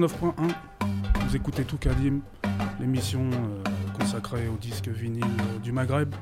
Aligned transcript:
99.1. 0.00 0.32
Vous 1.26 1.36
écoutez 1.36 1.64
tout 1.64 1.78
Kadim, 1.78 2.18
l'émission 2.80 3.20
euh, 3.32 3.62
consacrée 3.98 4.46
au 4.52 4.56
disque 4.60 4.88
vinyle 4.88 5.24
euh, 5.24 5.58
du 5.62 5.72
Maghreb. 5.72 6.14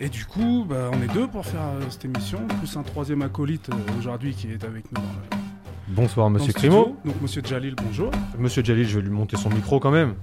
Et 0.00 0.08
du 0.08 0.24
coup, 0.24 0.66
bah, 0.68 0.90
on 0.92 1.00
est 1.02 1.12
deux 1.14 1.28
pour 1.28 1.46
faire 1.46 1.60
euh, 1.60 1.84
cette 1.88 2.04
émission, 2.04 2.40
plus 2.58 2.76
un 2.76 2.82
troisième 2.82 3.22
acolyte 3.22 3.70
aujourd'hui 3.98 4.34
qui 4.34 4.48
est 4.50 4.64
avec 4.64 4.90
nous 4.90 4.96
dans 5.00 5.02
le, 5.02 5.38
Bonsoir 5.94 6.28
Monsieur. 6.30 6.52
Crimo. 6.52 6.96
Donc 7.04 7.14
Monsieur 7.22 7.42
Jalil, 7.44 7.74
bonjour. 7.86 8.10
Monsieur 8.38 8.62
Jalil, 8.64 8.88
je 8.88 8.98
vais 8.98 9.04
lui 9.04 9.10
monter 9.10 9.36
son 9.36 9.50
micro 9.50 9.78
quand 9.78 9.90
même. 9.90 10.14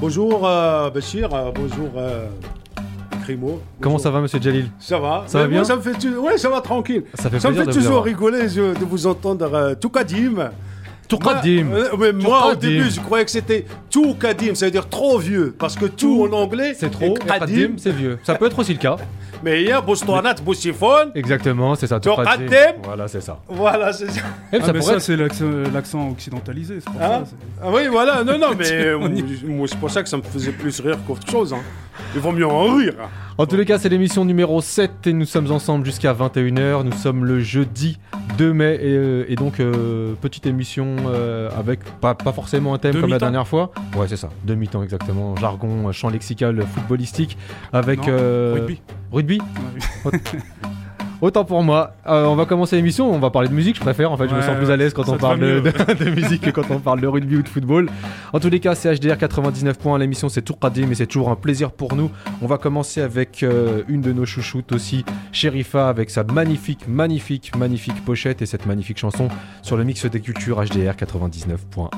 Bonjour 0.00 0.46
euh, 0.46 0.90
Bachir, 0.90 1.32
euh, 1.34 1.52
bonjour 1.54 1.90
euh, 1.96 2.28
Crimo. 3.22 3.60
Comment 3.80 3.98
ça 3.98 4.10
va 4.10 4.20
Monsieur 4.20 4.40
Jalil 4.40 4.70
Ça 4.78 4.98
va 4.98 5.24
Ça 5.26 5.38
va 5.40 5.46
bien? 5.46 5.58
moi, 5.58 5.64
ça 5.64 5.76
me 5.76 5.82
fait 5.82 5.96
tu- 5.98 6.16
Ouais, 6.16 6.36
ça 6.38 6.48
va 6.48 6.60
tranquille. 6.62 7.04
Ça 7.14 7.28
fait 7.30 7.38
Ça 7.40 7.50
me 7.50 7.56
fait 7.56 7.66
toujours 7.70 8.02
rigoler 8.04 8.48
je- 8.48 8.78
de 8.78 8.84
vous 8.84 9.06
entendre 9.06 9.52
euh, 9.54 9.74
tout 9.74 9.90
Kadim. 9.90 10.50
Tourkadim. 11.08 11.64
Moi, 11.64 11.78
euh, 11.78 11.96
mais 11.98 12.12
moi, 12.12 12.52
au 12.52 12.54
début, 12.54 12.90
je 12.90 13.00
croyais 13.00 13.24
que 13.24 13.30
c'était 13.30 13.64
tout 13.90 14.14
Kadim, 14.14 14.54
ça 14.54 14.66
veut 14.66 14.70
dire 14.70 14.88
trop 14.88 15.18
vieux. 15.18 15.54
Parce 15.58 15.74
que 15.76 15.86
tout 15.86 16.28
en 16.30 16.32
anglais, 16.36 16.74
C'est 16.76 16.90
trop. 16.90 17.14
et 17.16 17.18
Kadim, 17.26 17.72
c'est 17.78 17.92
vieux. 17.92 18.18
Ça 18.22 18.34
peut 18.34 18.46
être 18.46 18.58
aussi 18.58 18.74
le 18.74 18.78
cas. 18.78 18.96
Mais 19.42 19.62
hier, 19.62 19.82
Bostoanat, 19.82 20.34
Boussifone. 20.44 21.12
Exactement, 21.14 21.74
c'est 21.76 21.86
ça. 21.86 22.00
Tourkadim. 22.00 22.46
Voilà, 22.82 23.08
c'est 23.08 23.20
ça. 23.20 23.38
Voilà, 23.48 23.92
c'est 23.92 24.10
ça. 24.10 24.20
Et 24.52 24.58
Ah, 24.60 24.66
ça 24.66 24.72
mais 24.72 24.80
pourrait 24.80 24.82
ça, 24.82 24.96
être- 24.96 25.00
c'est 25.02 25.16
l'accent 25.16 25.44
l'accent 25.72 26.08
occidentalisé, 26.10 26.78
c'est 26.80 26.90
pour 26.92 27.00
Hein 27.00 27.20
ça. 27.20 27.24
c'est- 27.26 27.36
Ah 27.62 27.68
oui, 27.72 27.82
voilà, 27.90 28.24
non, 28.24 28.36
non, 28.38 28.48
mais 28.58 28.70
euh, 28.72 28.98
moi, 29.46 29.66
c'est 29.68 29.78
pour 29.78 29.90
ça 29.90 30.02
que 30.02 30.08
ça 30.08 30.16
me 30.16 30.22
faisait 30.22 30.52
plus 30.52 30.80
rire 30.80 30.98
qu'autre 31.06 31.30
chose. 31.30 31.52
Hein. 31.52 31.62
Il 32.14 32.20
vaut 32.20 32.32
mieux 32.32 32.46
en 32.46 32.74
rire. 32.76 32.94
En 33.36 33.46
tous 33.46 33.56
les 33.56 33.64
cas, 33.64 33.78
c'est 33.78 33.88
l'émission 33.88 34.24
numéro 34.24 34.60
7 34.60 35.06
et 35.06 35.12
nous 35.12 35.24
sommes 35.24 35.50
ensemble 35.52 35.84
jusqu'à 35.84 36.12
21h. 36.12 36.82
Nous 36.82 36.92
sommes 36.92 37.24
le 37.24 37.40
jeudi 37.40 37.98
2 38.36 38.52
mai 38.52 38.78
et, 38.80 38.96
euh, 38.96 39.24
et 39.28 39.36
donc 39.36 39.60
euh, 39.60 40.14
petite 40.20 40.46
émission 40.46 40.96
euh, 41.06 41.48
avec 41.56 41.84
pas, 42.00 42.14
pas 42.14 42.32
forcément 42.32 42.74
un 42.74 42.78
thème 42.78 43.00
comme 43.00 43.10
la 43.10 43.18
dernière 43.18 43.46
fois. 43.46 43.70
Ouais, 43.96 44.08
c'est 44.08 44.16
ça. 44.16 44.30
Demi-temps 44.44 44.82
exactement. 44.82 45.36
Jargon, 45.36 45.92
champ 45.92 46.08
lexical 46.08 46.60
footballistique 46.66 47.38
avec 47.72 48.06
Non, 48.06 48.54
Rugby. 48.54 48.80
Rugby 49.12 49.40
Ouais. 50.04 50.12
Autant 51.20 51.44
pour 51.44 51.62
moi. 51.64 51.94
Euh, 52.06 52.26
on 52.26 52.36
va 52.36 52.44
commencer 52.44 52.76
l'émission. 52.76 53.10
On 53.12 53.18
va 53.18 53.30
parler 53.30 53.48
de 53.48 53.54
musique, 53.54 53.76
je 53.76 53.80
préfère. 53.80 54.12
En 54.12 54.16
fait, 54.16 54.28
je 54.28 54.34
me 54.34 54.40
sens 54.40 54.56
plus 54.56 54.70
à 54.70 54.76
l'aise 54.76 54.92
quand 54.94 55.08
on 55.08 55.16
parle 55.16 55.40
de, 55.40 55.46
mieux. 55.46 55.60
de- 55.62 55.70
de 56.04 56.10
musique 56.10 56.42
que 56.42 56.50
quand 56.50 56.70
on 56.70 56.78
parle 56.78 57.00
de 57.00 57.06
rugby 57.08 57.36
ou 57.36 57.42
de 57.42 57.48
football. 57.48 57.90
En 58.32 58.38
tous 58.40 58.48
les 58.50 58.60
cas, 58.60 58.74
c'est 58.74 58.94
HDR 58.94 59.18
99 59.18 59.78
points. 59.78 59.98
L'émission, 59.98 60.28
c'est 60.28 60.42
Tour 60.42 60.58
Kadim 60.60 60.90
et 60.90 60.94
c'est 60.94 61.06
toujours 61.06 61.30
un 61.30 61.36
plaisir 61.36 61.72
pour 61.72 61.96
nous. 61.96 62.10
On 62.40 62.46
va 62.46 62.56
commencer 62.58 63.00
avec 63.00 63.42
euh, 63.42 63.82
une 63.88 64.00
de 64.00 64.12
nos 64.12 64.26
chouchoutes 64.26 64.72
aussi, 64.72 65.04
Sherifa, 65.32 65.88
avec 65.88 66.10
sa 66.10 66.22
magnifique, 66.22 66.86
magnifique, 66.86 67.52
magnifique 67.56 68.04
pochette 68.04 68.40
et 68.42 68.46
cette 68.46 68.66
magnifique 68.66 68.98
chanson 68.98 69.28
sur 69.62 69.76
le 69.76 69.84
mix 69.84 70.06
des 70.06 70.20
cultures 70.20 70.62
HDR 70.64 70.92
99.1. 70.92 71.88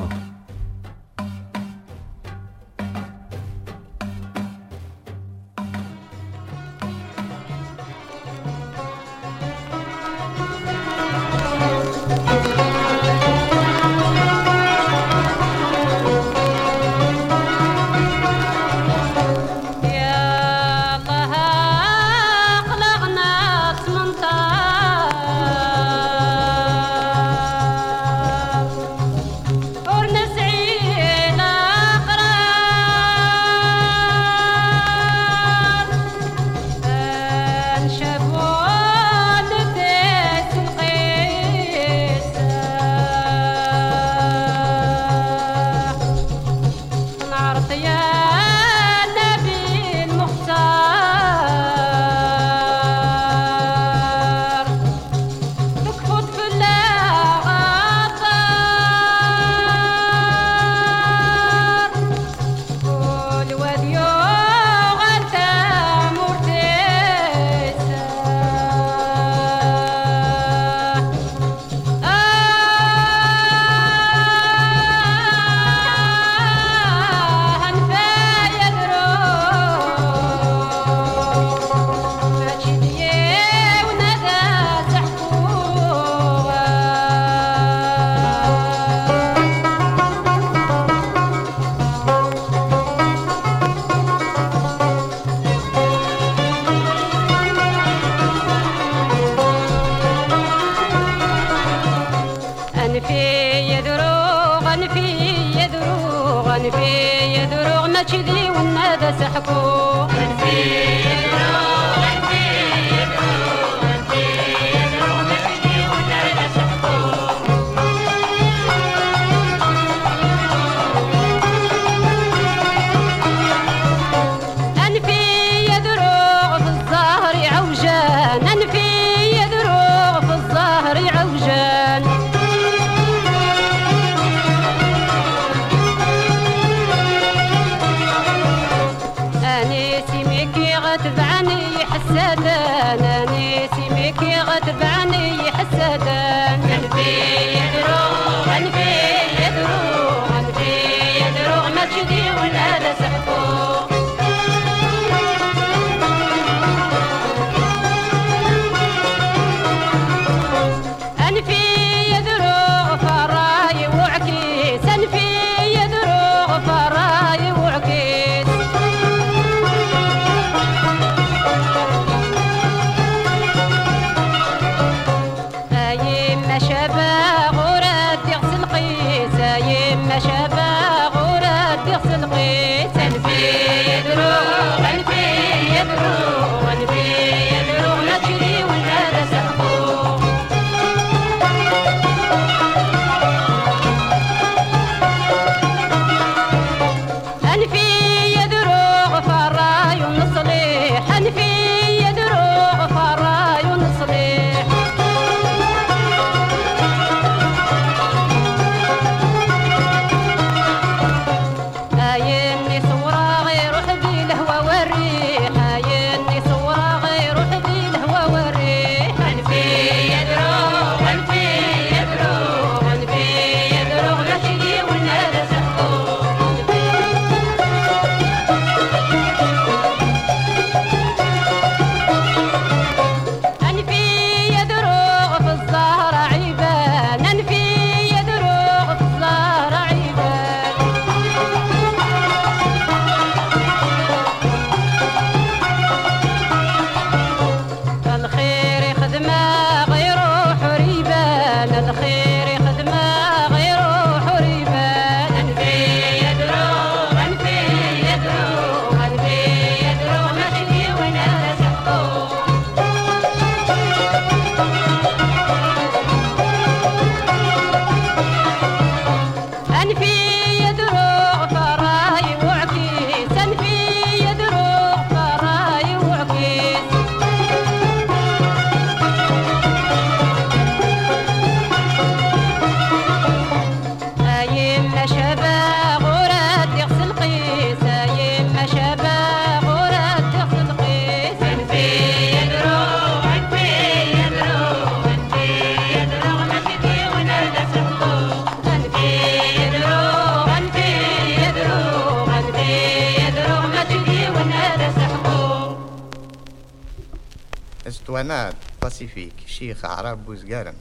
اسطوانات 308.20 308.54
باسيفيك 308.82 309.32
شيخ 309.46 309.84
عرب 309.84 310.26
بوزقارن 310.26 310.75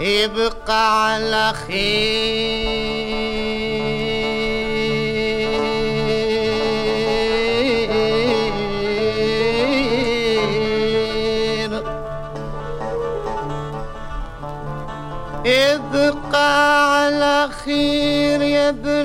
يبقى 0.00 1.04
على 1.12 1.52
خير. 1.52 2.67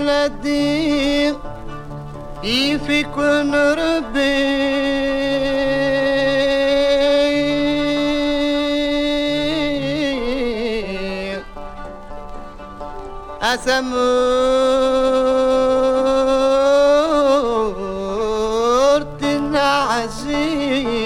يا 0.04 0.28
بلدي 0.28 1.34
يفيكن 2.44 3.56
ربي. 3.56 4.44
أسمرت 13.44 13.94
عزيزا. 19.56 21.04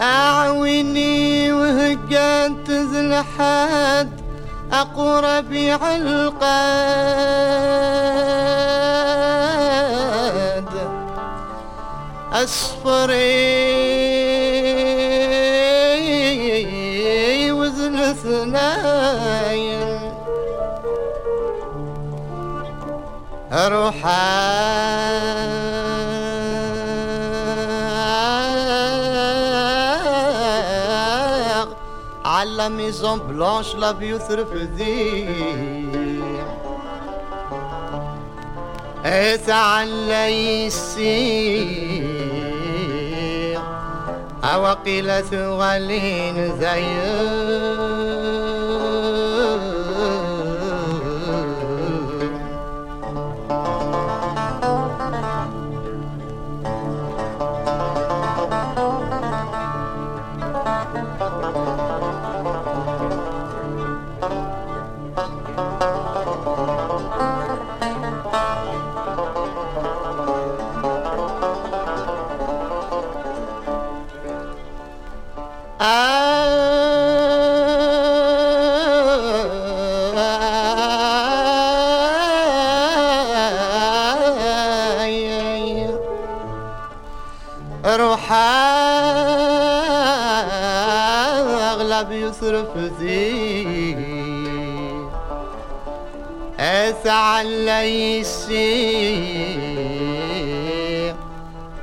أعويني 0.00 1.19
وهجنت 1.90 2.70
زلحاد 2.70 4.08
أقرب 4.72 5.52
علقاد 5.82 6.40
أصفري 16.20 17.52
وزن 17.52 18.14
ثناين 18.14 20.00
أروح 23.52 24.06
ميزون 32.76 33.18
بلانش 33.18 33.74
لا 33.74 33.90
بيثرف 33.92 34.52
ذي 34.54 35.28
اتعلى 39.04 40.26
يسير 40.66 42.10
عواقل 44.42 45.22
ثغالين 45.30 46.58
زير 46.60 48.09
اسعى 97.00 97.42
اللي 97.42 98.18
يسير 98.18 98.60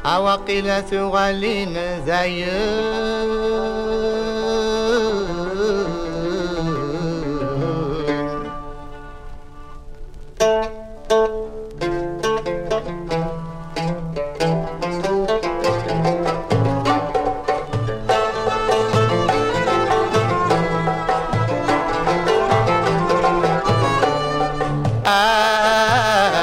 عواقل 0.06 0.84
ثغالين 0.92 1.74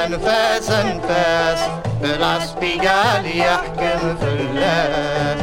أنفاس 0.05 0.69
أنفاس 0.71 1.59
بالعصبيال 2.01 3.37
يحكم 3.37 4.15
في 4.17 4.27
الله 4.39 5.35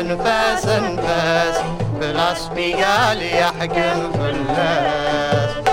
أنفاس 0.00 0.66
أنفاس 0.66 1.56
بالعصبيال 2.00 3.22
يحكم 3.22 4.12
في 4.12 4.30
الله 4.30 5.63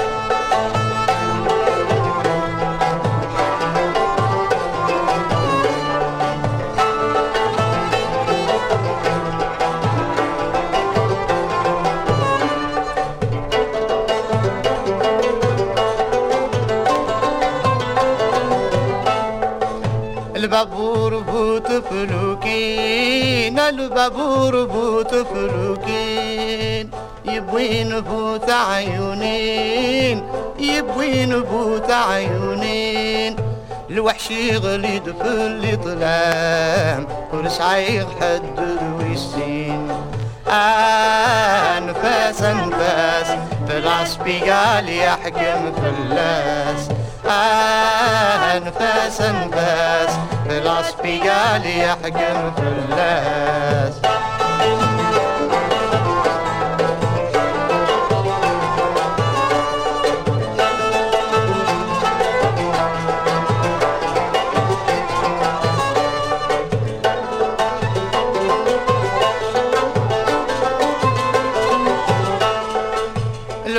فلوكين 21.80 23.60
البابور 23.60 24.66
بوت 24.66 25.16
فلوكين 25.16 26.92
يبوين 27.25 28.00
بوت 28.00 28.50
عيونين 28.50 30.24
يبوين 30.60 31.42
بوت 31.42 31.92
عيونين. 31.92 33.36
الوحش 33.90 34.32
يغلد 34.32 35.16
في 35.22 35.28
اللي 35.28 35.75
ظلام 35.75 37.08
والسعيق 37.34 38.08
حد 38.22 38.60
ويسين 39.00 39.88
أنفاس 41.78 42.42
أنفاس 42.42 43.28
في 43.68 43.78
العصبيال 43.78 44.90
يحكم 44.90 45.72
في 45.74 45.90
اللاس. 46.00 46.90
أنفاس 48.57 49.21
في 50.47 50.57
العصبيال 50.57 51.65
يحكم 51.65 52.51
في 52.55 52.61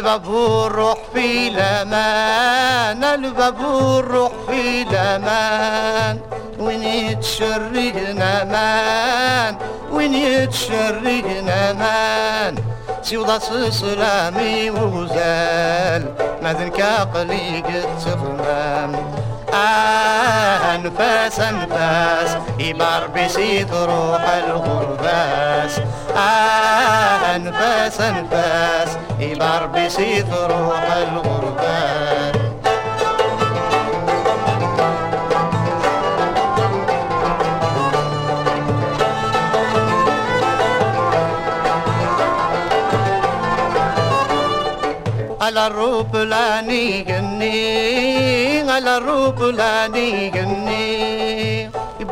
البابور 0.02 0.72
روح 0.72 0.98
في 1.14 1.48
الأمان 1.48 3.04
البابور 3.04 4.04
روح 4.04 4.32
في 4.48 4.82
الأمان. 4.82 6.20
وين 6.58 6.82
يتشرق 6.82 8.14
نامان 8.14 9.56
وين 9.92 10.14
يتشرق 10.14 11.42
نامان 11.46 12.54
سيوضا 13.02 13.38
سلامي 13.70 14.70
وغزال 14.70 16.14
ما 16.42 16.50
هذنك 16.50 16.80
عقلي 16.80 17.60
قد 17.60 17.86
تخمام 18.02 18.92
أنفاس 20.74 21.40
أنفاس 21.40 22.36
يبار 22.58 23.06
بسيط 23.16 23.72
روح 23.74 24.24
الغرباس. 24.46 25.80
أنفاس 27.36 28.00
أنفاس 28.00 28.96
يبار 29.20 29.66
بسيط 29.66 30.26
روح 30.34 30.92
الغرباس 30.96 32.32
على 45.40 45.66
الروب 45.66 46.16
لاني 46.16 47.02
جني 47.02 48.70
على 48.70 48.96
الروب 48.96 49.42
لاني 49.42 50.30
جني 50.30 51.31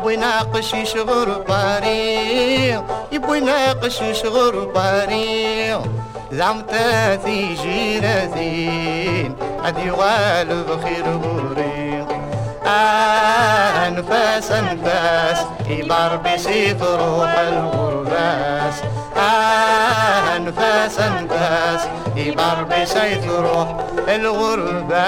يبغي 0.01 0.13
يناقش 0.13 0.73
يشغل 0.73 1.43
باري 1.47 2.83
يبغي 3.11 3.37
يناقش 3.37 4.01
يشغل 4.01 4.65
باري. 4.75 5.81
زعم 6.31 6.61
تاثي 6.61 7.55
جيرتين 7.61 9.35
عدي 9.63 9.91
غالب 9.91 10.79
خير 10.83 11.05
غوري 11.05 12.05
أنفاس 13.87 14.51
أنفاس 14.51 15.37
يبار 15.69 16.15
بسيط 16.17 16.83
روح 16.83 17.39
الغرباس. 17.39 18.81
أنفاس 20.35 20.99
أنفاس 20.99 21.87
يبار 22.15 22.63
بسيط 22.63 23.25
روح 23.29 23.75
الغرباس. 24.07 25.01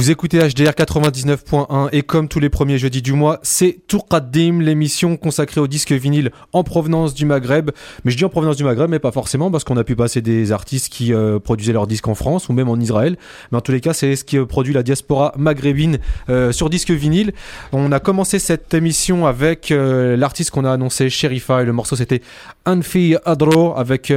Vous 0.00 0.10
écoutez 0.10 0.38
HDR 0.38 0.70
99.1 0.70 1.90
et 1.92 2.00
comme 2.00 2.26
tous 2.26 2.40
les 2.40 2.48
premiers 2.48 2.78
jeudis 2.78 3.02
du 3.02 3.12
mois, 3.12 3.38
c'est 3.42 3.80
Tourqaddim, 3.86 4.60
l'émission 4.62 5.18
consacrée 5.18 5.60
au 5.60 5.66
disque 5.66 5.92
vinyle 5.92 6.30
en 6.54 6.64
provenance 6.64 7.12
du 7.12 7.26
Maghreb. 7.26 7.70
Mais 8.02 8.10
je 8.10 8.16
dis 8.16 8.24
en 8.24 8.30
provenance 8.30 8.56
du 8.56 8.64
Maghreb, 8.64 8.88
mais 8.88 8.98
pas 8.98 9.12
forcément 9.12 9.50
parce 9.50 9.62
qu'on 9.62 9.76
a 9.76 9.84
pu 9.84 9.96
passer 9.96 10.22
des 10.22 10.52
artistes 10.52 10.90
qui 10.90 11.12
euh, 11.12 11.38
produisaient 11.38 11.74
leurs 11.74 11.86
disques 11.86 12.08
en 12.08 12.14
France 12.14 12.48
ou 12.48 12.54
même 12.54 12.70
en 12.70 12.78
Israël. 12.78 13.18
Mais 13.52 13.58
en 13.58 13.60
tous 13.60 13.72
les 13.72 13.82
cas, 13.82 13.92
c'est 13.92 14.16
ce 14.16 14.24
qui 14.24 14.38
euh, 14.38 14.46
produit 14.46 14.72
la 14.72 14.82
diaspora 14.82 15.34
maghrébine 15.36 15.98
euh, 16.30 16.50
sur 16.50 16.70
disque 16.70 16.92
vinyle. 16.92 17.34
On 17.72 17.92
a 17.92 18.00
commencé 18.00 18.38
cette 18.38 18.72
émission 18.72 19.26
avec 19.26 19.68
l'artiste 19.68 20.50
qu'on 20.50 20.64
a 20.64 20.72
annoncé, 20.72 21.10
Sherifa, 21.10 21.60
et 21.60 21.66
le 21.66 21.74
morceau 21.74 21.94
c'était 21.94 22.22
Anfi 22.64 23.16
Adro 23.26 23.74
avec... 23.76 24.10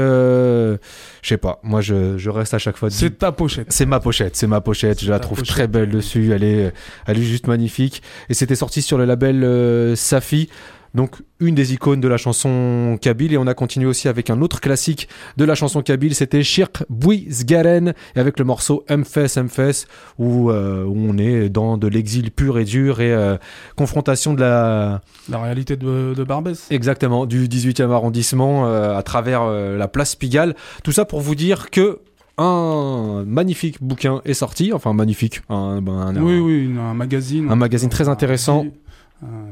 je 1.23 1.29
sais 1.29 1.37
pas, 1.37 1.59
moi 1.63 1.79
je, 1.79 2.17
je 2.17 2.29
reste 2.29 2.53
à 2.53 2.59
chaque 2.59 2.75
fois... 2.75 2.89
C'est 2.89 3.17
ta 3.17 3.31
pochette. 3.31 3.71
C'est 3.71 3.85
ma 3.85 4.01
pochette, 4.01 4.35
c'est 4.35 4.45
ma 4.45 4.59
pochette. 4.59 5.01
Je 5.01 5.09
la 5.09 5.19
trouve 5.19 5.39
pochette. 5.39 5.55
très 5.55 5.67
belle 5.67 5.89
dessus. 5.89 6.33
Elle 6.33 6.43
est, 6.43 6.73
elle 7.07 7.17
est 7.17 7.23
juste 7.23 7.47
magnifique. 7.47 8.03
Et 8.27 8.33
c'était 8.33 8.55
sorti 8.57 8.81
sur 8.81 8.97
le 8.97 9.05
label 9.05 9.41
euh, 9.45 9.95
Safi. 9.95 10.49
Donc 10.95 11.15
une 11.39 11.55
des 11.55 11.73
icônes 11.73 12.01
de 12.01 12.07
la 12.07 12.17
chanson 12.17 12.97
kabyle 13.01 13.33
et 13.33 13.37
on 13.37 13.47
a 13.47 13.53
continué 13.55 13.87
aussi 13.87 14.07
avec 14.07 14.29
un 14.29 14.41
autre 14.41 14.61
classique 14.61 15.09
de 15.37 15.43
la 15.45 15.55
chanson 15.55 15.81
kabyle, 15.81 16.13
c'était 16.13 16.43
Shirk 16.43 16.83
Bouizgaren 16.89 17.93
et 18.15 18.19
avec 18.19 18.37
le 18.37 18.45
morceau 18.45 18.85
Mfes 18.89 19.37
Mfes 19.37 19.87
où, 20.19 20.51
euh, 20.51 20.83
où 20.85 20.93
on 20.95 21.17
est 21.17 21.49
dans 21.49 21.77
de 21.77 21.87
l'exil 21.87 22.29
pur 22.31 22.59
et 22.59 22.63
dur 22.63 23.01
et 23.01 23.11
euh, 23.11 23.37
confrontation 23.75 24.33
de 24.35 24.41
la 24.41 25.01
La 25.29 25.39
réalité 25.41 25.75
de, 25.77 26.13
de 26.15 26.23
Barbès. 26.23 26.67
Exactement, 26.69 27.25
du 27.25 27.47
18e 27.47 27.89
arrondissement 27.91 28.67
euh, 28.67 28.95
à 28.95 29.01
travers 29.01 29.45
la 29.47 29.87
place 29.87 30.15
Pigalle. 30.15 30.55
Tout 30.83 30.91
ça 30.91 31.05
pour 31.05 31.21
vous 31.21 31.33
dire 31.35 31.69
que 31.71 31.99
un 32.37 33.23
magnifique 33.27 33.77
bouquin 33.81 34.21
est 34.25 34.33
sorti, 34.33 34.73
enfin 34.73 34.93
magnifique, 34.93 35.41
un, 35.49 35.81
ben, 35.81 35.93
un- 35.93 36.15
Oui, 36.21 36.39
oui, 36.39 36.75
un 36.79 36.93
magazine. 36.95 37.47
Un 37.51 37.55
magazine 37.55 37.89
très 37.89 38.09
intéressant. 38.09 38.65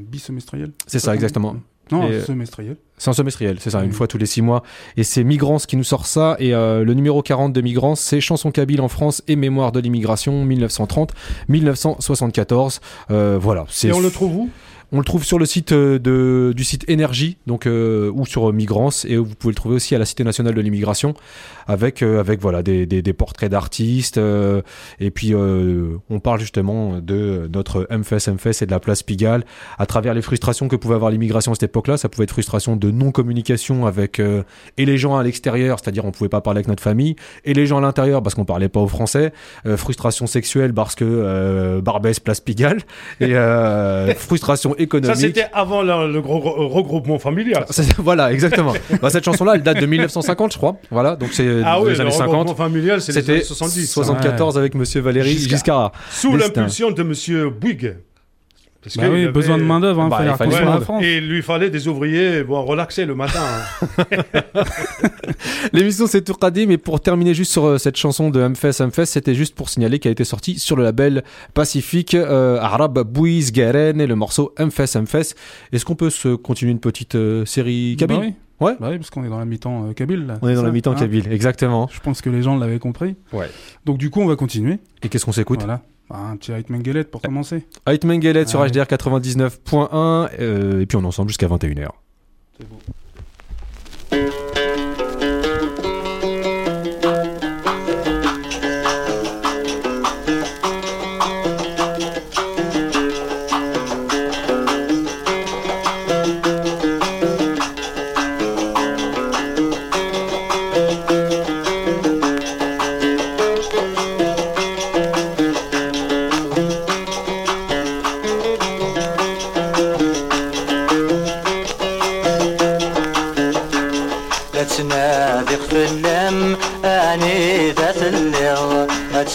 Bisemestriel. 0.01 0.71
c'est 0.87 0.99
ça 0.99 1.13
exactement. 1.15 1.55
Non, 1.91 2.07
Et- 2.09 2.15
un 2.17 2.21
semestriel. 2.21 2.77
C'est 2.97 3.09
un 3.09 3.13
semestriel, 3.13 3.57
c'est 3.59 3.71
ça, 3.71 3.83
une 3.83 3.91
fois 3.91 4.07
tous 4.07 4.17
les 4.17 4.25
six 4.25 4.41
mois. 4.41 4.63
Et 4.95 5.03
c'est 5.03 5.25
Migrance 5.25 5.65
qui 5.65 5.75
nous 5.75 5.83
sort 5.83 6.05
ça. 6.05 6.37
Et 6.39 6.53
euh, 6.53 6.85
le 6.85 6.93
numéro 6.93 7.21
40 7.21 7.51
de 7.51 7.59
Migrance, 7.61 7.99
c'est 7.99 8.21
Chanson 8.21 8.49
Kabyle 8.51 8.79
en 8.79 8.87
France 8.87 9.21
et 9.27 9.35
Mémoire 9.35 9.73
de 9.73 9.81
l'immigration 9.81 10.45
1930-1974. 10.45 12.79
Euh, 13.09 13.37
voilà. 13.41 13.65
Et 13.83 13.91
on 13.91 13.99
le 13.99 14.09
trouve 14.11 14.35
où? 14.35 14.49
On 14.93 14.97
le 14.97 15.05
trouve 15.05 15.23
sur 15.23 15.39
le 15.39 15.45
site 15.45 15.71
euh, 15.71 15.99
de, 15.99 16.53
du 16.53 16.65
site 16.65 16.83
Énergie, 16.89 17.37
donc 17.47 17.65
euh, 17.65 18.11
ou 18.13 18.25
sur 18.25 18.49
euh, 18.49 18.51
Migrance, 18.51 19.05
et 19.05 19.15
vous 19.15 19.35
pouvez 19.35 19.51
le 19.51 19.55
trouver 19.55 19.75
aussi 19.75 19.95
à 19.95 19.97
la 19.97 20.03
Cité 20.03 20.25
nationale 20.25 20.53
de 20.53 20.59
l'immigration, 20.59 21.13
avec 21.65 22.01
euh, 22.01 22.19
avec 22.19 22.41
voilà 22.41 22.61
des, 22.61 22.85
des, 22.85 23.01
des 23.01 23.13
portraits 23.13 23.49
d'artistes, 23.49 24.17
euh, 24.17 24.61
et 24.99 25.09
puis 25.09 25.33
euh, 25.33 25.95
on 26.09 26.19
parle 26.19 26.41
justement 26.41 26.99
de 26.99 27.49
notre 27.53 27.87
MFS 27.89 28.27
MFS 28.27 28.63
et 28.63 28.65
de 28.65 28.71
la 28.71 28.81
place 28.81 29.01
Pigalle, 29.01 29.45
à 29.77 29.85
travers 29.85 30.13
les 30.13 30.21
frustrations 30.21 30.67
que 30.67 30.75
pouvait 30.75 30.95
avoir 30.95 31.09
l'immigration 31.09 31.53
à 31.53 31.55
cette 31.55 31.63
époque-là. 31.63 31.95
Ça 31.95 32.09
pouvait 32.09 32.25
être 32.25 32.31
frustration 32.31 32.75
de 32.75 32.91
non 32.91 33.11
communication 33.11 33.85
avec 33.85 34.19
et 34.19 34.85
les 34.85 34.97
gens 34.97 35.15
à 35.15 35.23
l'extérieur, 35.23 35.79
c'est-à-dire 35.79 36.03
on 36.03 36.11
pouvait 36.11 36.29
pas 36.29 36.41
parler 36.41 36.57
avec 36.57 36.67
notre 36.67 36.83
famille, 36.83 37.15
et 37.45 37.53
les 37.53 37.65
gens 37.65 37.77
à 37.77 37.81
l'intérieur 37.81 38.21
parce 38.21 38.35
qu'on 38.35 38.45
parlait 38.45 38.69
pas 38.69 38.81
au 38.81 38.87
français. 38.87 39.31
Frustration 39.77 40.27
sexuelle 40.27 40.73
parce 40.73 40.95
que 40.95 41.79
Barbès 41.79 42.19
place 42.19 42.41
Pigalle 42.41 42.81
et 43.19 43.35
euh, 43.35 44.13
Ça, 45.07 45.15
c'était 45.15 45.47
avant 45.53 45.81
le, 45.81 46.11
le 46.11 46.21
gros 46.21 46.39
re- 46.39 46.67
regroupement 46.71 47.19
familial. 47.19 47.65
Voilà, 47.97 48.31
exactement. 48.31 48.73
Bah, 49.01 49.09
cette 49.09 49.23
chanson-là, 49.25 49.53
elle 49.55 49.63
date 49.63 49.79
de 49.79 49.85
1950, 49.85 50.53
je 50.53 50.57
crois. 50.57 50.77
Voilà, 50.91 51.15
donc 51.15 51.29
c'est 51.33 51.61
Ah 51.65 51.81
oui, 51.81 51.89
le 51.93 52.01
années 52.01 52.09
regroupement 52.11 52.45
50. 52.47 52.57
familial, 52.57 53.01
c'est 53.01 53.11
les 53.13 53.19
C'était 53.21 53.31
années 53.33 53.43
70. 53.43 53.87
74 53.91 54.57
avec 54.57 54.75
Monsieur 54.75 55.01
Valéry 55.01 55.37
Giscard. 55.37 55.91
Sous 56.11 56.35
l'impulsion 56.35 56.91
de 56.91 57.03
Monsieur 57.03 57.49
Bouygues. 57.49 57.95
Parce 58.83 58.97
Bah 58.97 59.03
oui, 59.11 59.23
avait- 59.23 59.31
besoin 59.31 59.57
de 59.59 59.63
main-d'œuvre, 59.63 60.01
hein, 60.01 60.09
Bah, 60.09 60.17
fallait 60.17 60.31
il 60.31 60.35
fallait 60.37 60.65
la 60.65 60.79
France. 60.81 61.03
et 61.03 61.17
il 61.17 61.29
lui 61.29 61.43
fallait 61.43 61.69
des 61.69 61.87
ouvriers 61.87 62.43
bon, 62.43 62.63
relaxer 62.63 63.05
le 63.05 63.13
matin. 63.13 63.39
hein. 63.99 64.05
L'émission 65.73 66.07
c'est 66.07 66.21
Tourkadim 66.23 66.65
mais 66.67 66.77
pour 66.77 66.99
terminer 67.01 67.33
juste 67.33 67.51
sur 67.51 67.65
euh, 67.65 67.77
cette 67.77 67.95
chanson 67.97 68.29
de 68.29 68.45
Mfes 68.47 68.79
Mfes, 68.81 69.03
c'était 69.05 69.35
juste 69.35 69.55
pour 69.55 69.69
signaler 69.69 69.99
qu'elle 69.99 70.11
a 70.11 70.13
été 70.13 70.23
sortie 70.23 70.59
sur 70.59 70.75
le 70.75 70.83
label 70.83 71.23
Pacifique 71.53 72.13
euh, 72.15 72.57
Arab 72.59 72.99
Bouiz 72.99 73.51
Garen 73.51 73.99
et 74.01 74.07
le 74.07 74.15
morceau 74.15 74.53
Mfes 74.59 74.95
Mfes. 74.95 75.35
Est-ce 75.71 75.85
qu'on 75.85 75.95
peut 75.95 76.09
se 76.09 76.35
continuer 76.35 76.71
une 76.71 76.79
petite 76.79 77.15
euh, 77.15 77.45
série 77.45 77.95
kabyle 77.97 78.17
Bah 78.17 78.23
oui. 78.25 78.33
Ouais. 78.59 78.75
Bah 78.79 78.89
oui, 78.91 78.97
parce 78.99 79.09
qu'on 79.09 79.23
est 79.23 79.29
dans 79.29 79.39
la 79.39 79.45
mi-temps 79.45 79.87
euh, 79.89 79.93
kabyle. 79.93 80.27
là, 80.27 80.37
On 80.43 80.47
est 80.47 80.53
dans 80.53 80.61
la 80.61 80.71
mi-temps 80.71 80.91
hein 80.91 80.95
kabyle, 80.95 81.31
exactement. 81.31 81.89
Je 81.91 81.99
pense 81.99 82.21
que 82.21 82.29
les 82.29 82.43
gens 82.43 82.57
l'avaient 82.57 82.77
compris. 82.77 83.15
Ouais. 83.33 83.49
Donc 83.85 83.97
du 83.97 84.11
coup, 84.11 84.21
on 84.21 84.27
va 84.27 84.35
continuer. 84.35 84.77
Et 85.01 85.09
qu'est-ce 85.09 85.25
qu'on 85.25 85.31
s'écoute? 85.31 85.61
Voilà. 85.61 85.81
Bah, 86.11 86.17
un 86.31 86.35
petit 86.35 86.51
Ait 86.51 86.65
Mengelet 86.67 87.05
pour 87.05 87.21
commencer. 87.21 87.65
Ait 87.87 87.99
Mengelet 88.05 88.45
sur 88.45 88.59
Ouais. 88.59 88.69
HDR 88.69 88.83
99.1 88.83 90.29
euh, 90.39 90.81
et 90.81 90.85
puis 90.85 90.97
on 90.97 91.03
est 91.03 91.05
ensemble 91.05 91.29
jusqu'à 91.29 91.47
21h. 91.47 91.87
C'est 92.59 92.67
beau. 92.67 92.77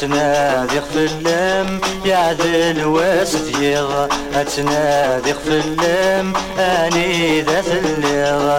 تنادي 0.06 0.80
في 0.80 1.04
يا 2.04 2.32
ذي 2.32 2.70
الوسديغ 2.70 4.06
تنادي 4.56 5.34
في 5.34 5.60
اللم 5.60 6.32
أني 6.58 7.40
ذات 7.42 7.64
اللغ 7.68 8.58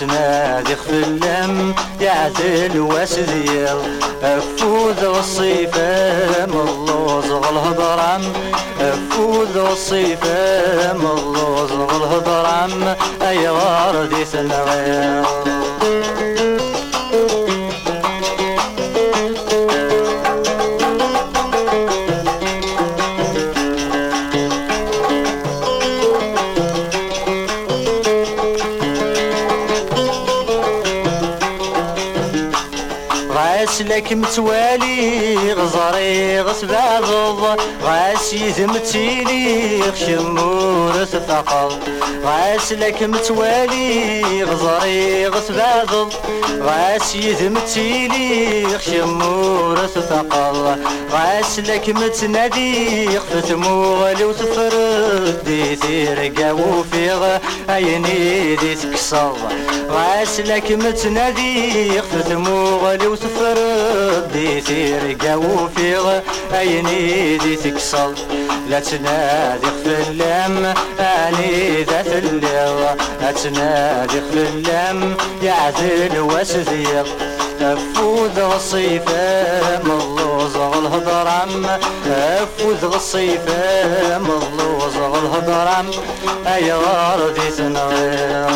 تنادي 0.00 0.76
في 0.76 0.90
اللم 0.90 1.74
يا 2.00 2.32
ذي 2.38 2.66
الوسديغ 2.66 3.78
فوذ 4.58 5.04
الصيفة 5.04 6.46
ملوز 6.46 7.30
الهضرم 7.30 8.32
فوذ 9.10 9.56
الصيفة 9.56 10.92
ملوز 10.92 11.72
الهضرم 11.72 12.96
أي 13.22 13.48
وردي 13.48 14.24
الغير 14.34 15.24
غاسلك 15.28 15.57
غاس 38.18 38.34
يثمتيلي 38.34 39.82
خشمور 39.92 41.04
ثقل 41.04 41.78
غاسلك 42.24 43.02
متوالي 43.02 44.42
غزري 44.44 45.26
غسبابض 45.26 46.12
غاس 46.60 47.16
يثمتيلي 47.16 48.66
خشمور 48.78 49.86
ثقل 49.86 50.76
غاسلك 51.12 51.88
متنادي 51.88 53.08
خفت 53.18 53.52
مغلي 53.52 54.24
وتفرد. 54.24 55.44
دي 55.46 55.76
تيرقا 55.76 56.52
وفيغ 56.52 57.38
عيني 57.68 58.56
دي 58.56 58.74
تكسر. 58.74 59.36
غاسلك 59.90 60.72
متنادي 60.72 62.00
خفت 62.00 62.32
مغلي 62.32 63.06
وتفرد 63.06 64.32
دي 64.32 64.60
تيرقا 64.60 65.34
وفيغ 65.34 66.20
عيني 66.52 67.38
دي 67.38 67.56
تكسر. 67.56 68.14
لا 68.70 68.80
تنادي 68.80 69.66
خف 69.66 70.08
اللام 70.08 70.74
أني 71.00 71.82
ذات 71.82 72.06
الليل. 72.06 72.96
لا 73.20 73.32
تنادي 73.32 74.20
خف 74.20 74.36
اللام 74.36 75.16
واسدير 80.58 81.66
افوذ 81.66 81.66
الصيفة 81.66 81.66
ملوز 81.66 81.66
الهضرم 81.66 81.66
افوذ 82.06 82.94
الصيفة 82.94 84.18
ملوز 84.18 84.96
الهضرم 84.96 85.90
أي 86.46 86.72
غاردي 86.72 87.50
تنغير 87.56 88.48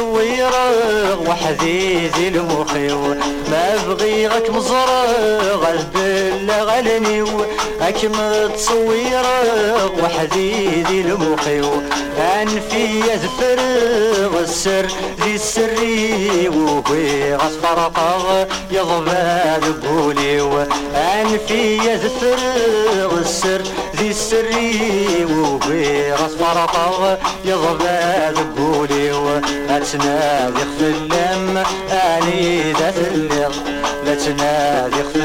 هاك 0.00 0.06
متصوير 0.06 0.50
وحدي 1.28 2.06
ذي 2.06 2.28
المخيو. 2.28 3.14
ما 3.50 3.76
بغي 3.86 4.26
غاك 4.26 4.50
مزرغ 4.50 5.70
البلا 5.70 6.62
غالنيو. 6.62 7.26
هاك 8.00 8.10
متصوير 8.10 9.22
وحدي 10.02 10.82
ذي 10.82 11.00
المخيو 11.00 11.82
انفي 12.18 13.00
يذفرغ 13.00 14.40
السر 14.40 14.86
ذي 15.24 15.34
السري 15.34 16.48
وهي 16.48 17.34
غصفرقغ 17.34 18.44
يضبال 18.70 19.80
قوليو 19.88 20.66
انفي 20.94 21.76
يذفرغ 21.76 23.18
السر 23.18 23.62
ذي 23.96 24.10
السري 24.10 25.24
وهي 25.24 26.12
غصفرقغ 26.14 27.16
يضبال 27.44 28.36
قوليو 28.56 29.28
اتنادي 29.70 30.60
خف 30.60 30.80
اللم 30.80 31.64
اني 31.90 32.72
ذات 32.72 32.98
اللغ 32.98 33.54
لا 34.04 34.14
تنادي 34.14 35.02
خف 35.02 35.16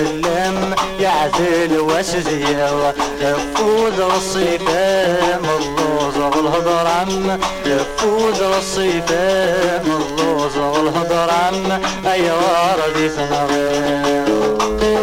يعدل 1.15 1.79
واسدير 1.79 2.93
يفوز 3.21 3.99
الصيفة 3.99 5.39
ملوز 5.39 6.15
الهضرم 6.17 7.39
يفوز 7.65 8.41
الصيفة 8.41 9.81
ملوز 9.83 10.57
الهضرم 10.57 11.81
اي 12.13 12.31
غاردي 12.31 13.09
ثنغير 13.09 14.25
يحكي 14.81 14.94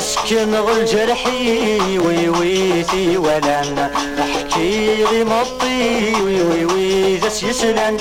اسكن 0.00 0.54
غل 0.54 0.84
جرحي 0.84 1.98
وي 1.98 2.28
وي 2.28 2.82
ثي 2.82 3.16
ولن 3.16 3.90
أحكي 4.18 5.04
غي 5.04 5.24
مطي 5.24 5.69
وي 6.24 6.42
وي 6.42 6.64
وي 6.64 7.14
يسلن 7.42 7.96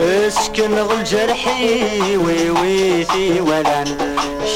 اسكن 0.00 0.78
غل 0.78 1.04
جرحي 1.04 2.16
وي 2.16 2.50
وي 2.50 3.04
ثي 3.04 3.40
ولن 3.40 3.86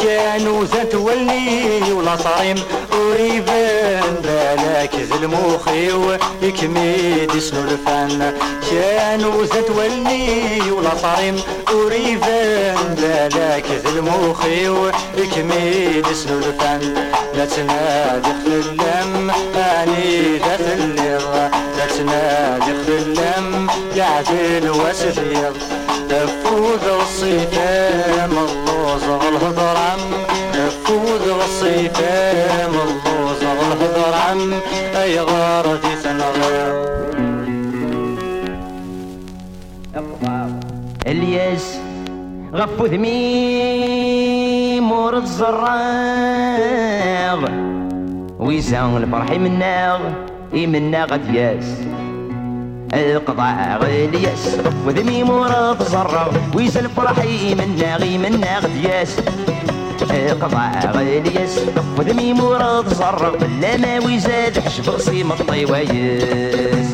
شانو 0.03 0.63
ذات 0.63 0.95
ولني 0.95 1.93
ولا 1.93 2.17
صريم 2.17 2.57
وريبان 2.93 4.15
بالك 4.25 4.95
ذي 4.95 5.15
المخي 5.23 5.91
يكميد 6.43 7.35
يسنو 7.35 7.61
الفن. 7.61 8.33
شانو 8.71 9.43
ذات 9.43 9.71
ولني 9.71 10.71
ولا 10.71 10.91
صريم 11.03 11.37
وريبان 11.75 12.95
بالك 12.99 13.67
ذي 13.71 13.99
المخي 13.99 14.67
يكميد 15.19 16.07
يسنو 16.11 16.39
الفن. 16.39 16.95
لا 17.35 17.45
تنادي 17.45 18.33
خل 18.45 18.53
اللم 18.53 19.31
أني 19.57 20.39
ذات 20.39 20.61
اللغة. 20.61 21.51
خل 21.85 22.09
اللم 22.89 23.67
يعدل 23.97 24.71
واسفير 24.71 25.53
تفوز 26.09 26.85
الصيفة 27.03 28.27
ملوز 28.27 29.05
الهضرم 29.05 30.01
تفوز 30.53 31.29
الصيفة 31.29 32.69
ملوز 32.69 33.43
الهضرم 33.43 34.41
أي 34.97 35.21
غارتي 35.21 35.97
تنغير 36.05 36.95
إلياس 41.07 41.79
غفو 42.55 42.87
ذميم 42.87 44.25
ورد 44.93 45.23
الزراغ 45.23 46.65
ويزان 48.39 48.97
الفرح 48.97 49.31
مناغ 49.31 50.01
يمنا 50.55 51.05
غد 51.05 51.35
ياس. 51.35 51.65
القضاء 52.95 53.79
غلياس 53.83 54.57
وذميم 54.87 55.31
ورد 55.31 55.81
الزراغ 55.81 56.33
ويزان 56.55 56.85
الفرح 56.85 57.25
يمنا 57.25 58.05
يمنا 58.05 58.59
غد 58.59 58.77
ياس. 58.85 59.17
القضاء 60.11 60.93
غلياس 60.95 61.61
وذميم 61.99 62.41
ورد 62.45 62.87
الزراغ 62.87 63.37
بلا 63.37 63.77
ما 63.77 64.07
ويزاد 64.07 64.59
حشب 64.59 64.91
غصيم 64.91 65.33
الطيوايس 65.33 66.89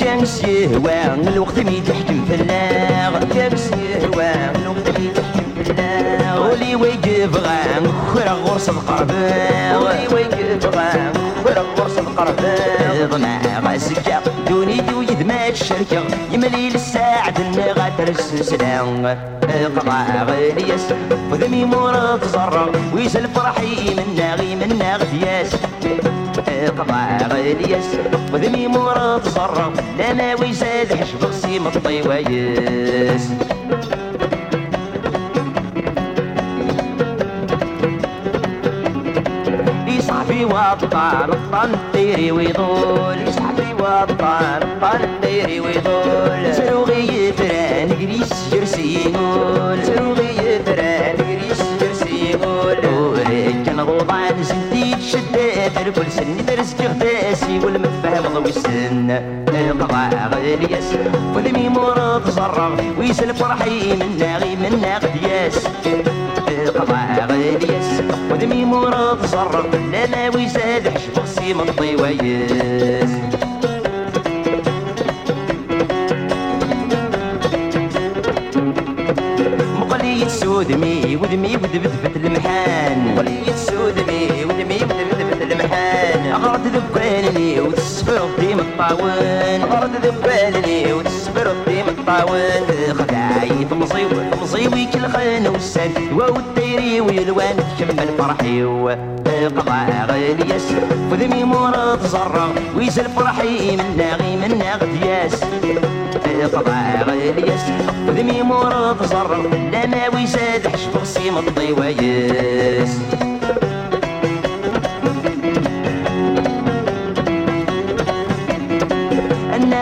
كانس 0.00 0.44
يهوى 0.44 1.14
الوقت 1.28 1.58
مي 1.58 1.80
تحكم 1.80 2.24
في 2.28 2.34
اللاغ 2.34 3.24
كانس 3.34 3.70
يهوى 3.72 4.32
ولي 6.70 6.76
ويجب 6.76 7.36
غان 7.36 7.92
خرا 8.14 8.32
غرس 8.32 8.68
القرباغ 8.68 9.84
ولي 9.84 10.08
ويجب 10.14 10.74
غان 10.74 11.12
خرا 11.44 11.64
غرس 11.78 11.98
القرباغ 11.98 13.06
ضمع 13.10 13.40
غاسكا 13.64 14.22
دوني 14.48 14.80
دو 14.80 15.02
يدمات 15.02 15.52
الشركة 15.52 16.02
يملي 16.32 16.70
للساعد 16.70 17.40
النغا 17.40 17.92
ترسسلان 17.98 19.16
قضاء 19.76 20.26
غليس 20.28 20.86
وذمي 21.32 21.64
مرض 21.64 22.24
زرع 22.24 22.66
ويسل 22.94 23.28
فرحي 23.28 23.94
من 23.94 24.14
ناغي 24.16 24.56
من 24.56 24.78
ناغدياس 24.78 25.56
قضاء 26.78 27.28
غليس 27.30 27.86
وذمي 28.32 28.66
مرض 28.68 29.28
زرع 29.28 29.70
لما 29.98 30.34
ويزاد 30.40 30.94
حشب 30.94 31.24
غسيم 31.24 31.66
الطيوايس 31.66 33.22
يصحفي 33.24 34.09
وطان 40.50 41.30
الطنطيري 41.32 42.32
ويطول. 42.32 43.18
يصحفي 43.28 43.74
وطان 43.74 44.62
الطنطيري 44.62 45.60
ويطول. 45.60 46.54
سروغي 46.54 47.32
فران 47.32 47.88
قريس 47.92 48.32
جرسي 48.52 48.94
يقول. 49.04 49.84
سروغي 49.84 50.60
فران 50.66 51.16
قريس 51.16 51.62
جرسي 51.80 52.30
يقول. 52.30 52.76
كان 53.66 53.80
غوضان 53.80 54.44
سنتي 54.44 54.94
تشدات 54.94 55.86
الكل 55.86 56.10
سن 56.12 56.46
ترسك 56.46 56.80
غداسي 56.80 57.58
والمتفهم 57.58 58.34
ضوي 58.34 58.50
السن. 58.50 59.10
القضاء 59.48 60.38
الياس 60.42 60.94
وذمي 61.34 61.68
مرض 61.68 62.30
زرع 62.30 62.70
ويسل 62.98 63.34
فرحي 63.34 63.96
من 63.96 64.18
ناغي 64.18 64.56
من 64.56 64.80
ناغد 64.82 65.14
ياس. 65.22 65.66
قطع 66.76 67.09
الياس 68.30 68.42
وذمي 68.42 68.64
مرض 68.64 69.26
زرع 69.26 69.64
لا 70.06 70.36
ويزاد 70.36 70.88
حشب 70.88 71.18
غسي 71.18 71.54
من 71.54 71.72
طيوياس 71.78 73.10
مقلي 79.80 80.28
سودمي 80.28 81.16
ودمي 81.16 81.56
ودبدبت 81.56 82.16
المحان. 82.16 83.14
مقلي 83.14 83.42
سودمي 83.56 84.44
ودمي 84.44 84.76
ودبدبت 84.76 85.42
المحان. 85.42 86.32
غرد 86.32 86.66
ذبانني 86.66 87.60
وتسفر 87.60 88.28
ديم 88.40 88.58
الطاوين 88.58 89.64
غرد 89.64 89.90
ذبانني 90.06 90.92
وتسفر 90.92 91.52
ديم 91.66 91.88
الطاوين 91.88 92.94
خداعي 92.98 93.66
مصيوي 93.72 94.30
مصيوي 94.42 94.86
كل 94.86 95.08
خان 95.08 95.46
والسن 95.46 95.90
والديري 96.80 97.00
ويلوان 97.00 97.56
تكمل 97.56 98.08
فرحي 98.18 98.62
قطع 99.56 100.04
غالياس 100.06 100.72
وذمي 101.12 101.44
مرض 101.44 102.06
زرع 102.06 102.48
ويزل 102.76 103.04
فرحي 103.04 103.76
من 103.76 103.96
ناغي 103.96 104.36
من 104.36 104.58
ناغد 104.58 105.02
ياس. 105.04 105.40
قطع 106.54 107.02
غالياس 107.02 107.60
ذمي 108.06 108.42
مرض 108.42 109.02
زر 109.02 109.36
لا 109.72 109.86
ما 109.86 110.08
ويزاد 110.14 110.68
حشب 110.68 110.96
غسيم 110.96 111.38
الطيوياس 111.38 112.98
أنا 113.22 113.29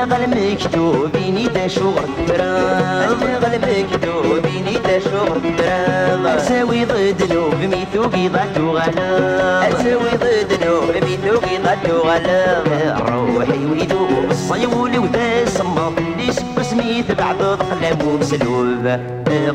غل 0.04 0.30
مكتوبيني 0.30 1.48
دا 1.48 1.68
شغل 1.68 2.08
فراغ 2.28 3.22
أنا 3.22 3.38
غل 3.38 3.58
مكتوبيني 3.58 4.78
دا 4.84 4.98
شغل 4.98 5.40
فراغ 5.58 6.36
أساوي 6.36 6.84
ضد 6.84 7.32
نوب 7.32 7.54
ميثوقي 7.54 8.28
ضد 8.28 8.58
غلا 8.58 9.68
أساوي 9.68 10.10
ضد 10.22 10.64
نوب 10.64 11.04
ميثوقي 11.04 11.56
ضد 11.58 11.90
غلا 11.90 12.98
روحي 13.08 13.66
ويدوب 13.70 14.30
الصيول 14.30 14.98
وذا 14.98 15.44
سمر 15.44 15.92
ليش 16.18 16.36
بسميت 16.58 17.12
بعد 17.12 17.42
قلم 17.42 17.98
ومسلوب. 18.08 18.98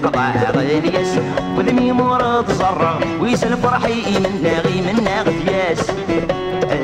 قطع 0.04 0.34
غالياس 0.56 1.18
وذمي 1.58 1.92
مرض 1.92 2.52
زرع. 2.52 3.00
ويسل 3.22 3.58
فرحي 3.58 4.20
من 4.20 4.34
ناغي 4.44 4.82
من 4.82 5.04
ناغي 5.04 5.38
ياس. 5.48 5.88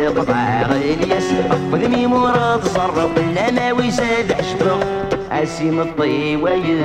قطع 0.08 0.62
غالياس 0.62 1.34
وذمي 1.72 2.08
مرض 2.08 2.64
صرف 2.64 3.18
لا 3.36 3.52
ما 3.52 3.72
ويساد 3.72 4.32
عشبه 4.32 4.80
عسيم 5.32 5.80
الطيويس 5.80 6.80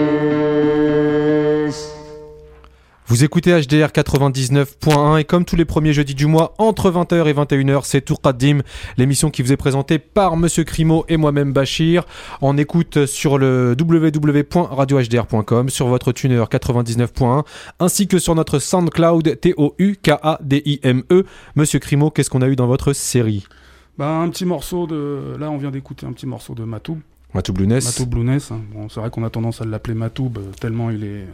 Vous 3.07 3.23
écoutez 3.23 3.51
HDR 3.53 3.89
99.1 3.89 5.19
et 5.21 5.25
comme 5.25 5.45
tous 5.45 5.57
les 5.57 5.67
premiers 5.67 5.93
jeudis 5.93 6.15
du 6.15 6.25
mois, 6.27 6.55
entre 6.57 6.91
20h 6.91 7.27
et 7.27 7.35
21h, 7.35 7.83
c'est 7.85 8.01
Tourqaddim, 8.01 8.61
l'émission 8.97 9.31
qui 9.31 9.43
vous 9.43 9.53
est 9.53 9.59
présentée 9.59 9.99
par 9.99 10.39
Monsieur 10.39 10.65
Crimo 10.65 11.05
et 11.09 11.19
moi-même 11.19 11.53
Bachir. 11.53 12.07
En 12.41 12.57
écoute 12.57 13.05
sur 13.05 13.37
le 13.37 13.77
www.radiohdr.com, 13.79 15.69
sur 15.69 15.89
votre 15.89 16.13
tuner 16.13 16.43
99.1, 16.43 17.45
ainsi 17.79 18.09
que 18.09 18.19
sur 18.19 18.35
notre 18.35 18.59
SoundCloud 18.59 19.39
T-O-U-K-A-D-I-M-E. 19.39 21.25
Monsieur 21.57 21.79
Crimo, 21.81 22.11
qu'est-ce 22.11 22.31
qu'on 22.31 22.41
a 22.43 22.49
eu 22.49 22.57
dans 22.57 22.67
votre 22.67 22.95
série? 22.95 23.47
Bah, 23.99 24.17
un 24.17 24.31
petit 24.31 24.47
morceau 24.47 24.87
de. 24.87 25.37
Là, 25.39 25.51
on 25.51 25.59
vient 25.59 25.71
d'écouter 25.71 26.07
un 26.07 26.13
petit 26.13 26.27
morceau 26.27 26.55
de 26.55 26.65
Matoub. 26.65 26.99
Matou 27.35 27.53
Blueness. 27.53 27.85
Matoub 27.85 28.09
Blounès. 28.09 28.51
hein. 28.51 28.63
Bon, 28.73 28.89
c'est 28.89 28.99
vrai 29.01 29.11
qu'on 29.11 29.25
a 29.25 29.31
tendance 29.31 29.61
à 29.61 29.65
l'appeler 29.67 29.95
Matoub 29.95 30.33
euh, 30.39 30.51
tellement 30.59 30.91
il 30.91 31.05
est 31.05 31.27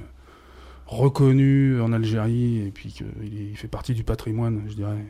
reconnu 0.91 1.81
en 1.81 1.93
Algérie 1.93 2.59
et 2.67 2.71
puis 2.71 2.91
qu'il 2.91 3.57
fait 3.57 3.69
partie 3.69 3.95
du 3.95 4.03
patrimoine, 4.03 4.63
je 4.69 4.75
dirais, 4.75 5.05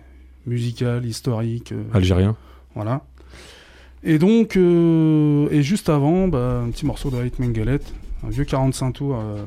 musical, 0.47 1.05
historique. 1.07 1.73
euh, 1.73 1.83
Algérien. 1.95 2.37
Voilà. 2.75 3.03
Et 4.03 4.19
donc, 4.19 4.57
euh, 4.57 5.49
et 5.51 5.62
juste 5.62 5.88
avant, 5.88 6.29
bah, 6.29 6.62
un 6.64 6.71
petit 6.71 6.87
morceau 6.87 7.11
de 7.11 7.16
Haït 7.16 7.38
Mengelet, 7.38 7.81
un 8.27 8.31
vieux 8.31 8.45
45 8.45 8.93
tours 8.93 9.16
euh, 9.19 9.43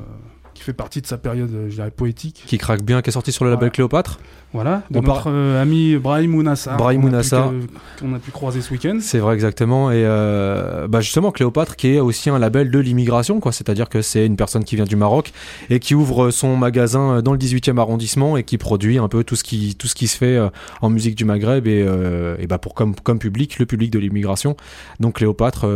fait 0.64 0.72
partie 0.72 1.00
de 1.00 1.06
sa 1.06 1.18
période, 1.18 1.50
euh, 1.54 1.66
je 1.70 1.74
dirais, 1.76 1.90
poétique. 1.90 2.42
Qui 2.46 2.58
craque 2.58 2.82
bien, 2.82 3.02
qui 3.02 3.10
est 3.10 3.12
sorti 3.12 3.32
sur 3.32 3.44
le 3.44 3.50
label 3.50 3.60
Voilà. 3.60 3.70
Cléopâtre. 3.72 4.18
Voilà, 4.52 4.82
de 4.90 4.98
On 4.98 5.02
par- 5.02 5.16
notre 5.16 5.30
euh, 5.32 5.60
ami 5.60 5.96
Brahim 5.96 6.32
Ounassar. 6.36 6.76
Brahim 6.76 7.00
qu'on 7.00 7.06
a 7.08 7.10
pu 7.10 7.14
Ounassar. 7.16 7.50
que- 7.50 8.00
Qu'on 8.04 8.14
a 8.14 8.18
pu 8.20 8.30
croiser 8.30 8.60
ce 8.60 8.70
week-end. 8.70 8.98
C'est 9.00 9.18
vrai 9.18 9.34
exactement 9.34 9.90
et 9.90 10.04
euh, 10.06 10.86
bah 10.86 11.00
justement 11.00 11.32
Cléopâtre 11.32 11.74
qui 11.74 11.88
est 11.88 11.98
aussi 11.98 12.30
un 12.30 12.38
label 12.38 12.70
de 12.70 12.78
l'immigration 12.78 13.40
quoi, 13.40 13.50
c'est-à-dire 13.50 13.88
que 13.88 14.00
c'est 14.00 14.24
une 14.24 14.36
personne 14.36 14.62
qui 14.62 14.76
vient 14.76 14.84
du 14.84 14.94
Maroc 14.94 15.32
et 15.70 15.80
qui 15.80 15.96
ouvre 15.96 16.30
son 16.30 16.56
magasin 16.56 17.20
dans 17.20 17.32
le 17.32 17.38
18e 17.38 17.78
arrondissement 17.78 18.36
et 18.36 18.44
qui 18.44 18.56
produit 18.56 18.98
un 18.98 19.08
peu 19.08 19.24
tout 19.24 19.34
ce 19.34 19.42
qui 19.42 19.74
tout 19.74 19.88
ce 19.88 19.96
qui 19.96 20.06
se 20.06 20.16
fait 20.16 20.38
en 20.80 20.88
musique 20.88 21.16
du 21.16 21.24
Maghreb 21.24 21.66
et, 21.66 21.84
euh, 21.84 22.36
et 22.38 22.46
bah 22.46 22.58
pour 22.58 22.74
comme 22.74 22.94
comme 22.94 23.18
public 23.18 23.58
le 23.58 23.66
public 23.66 23.90
de 23.90 23.98
l'immigration. 23.98 24.56
Donc 25.00 25.14
Cléopâtre 25.16 25.66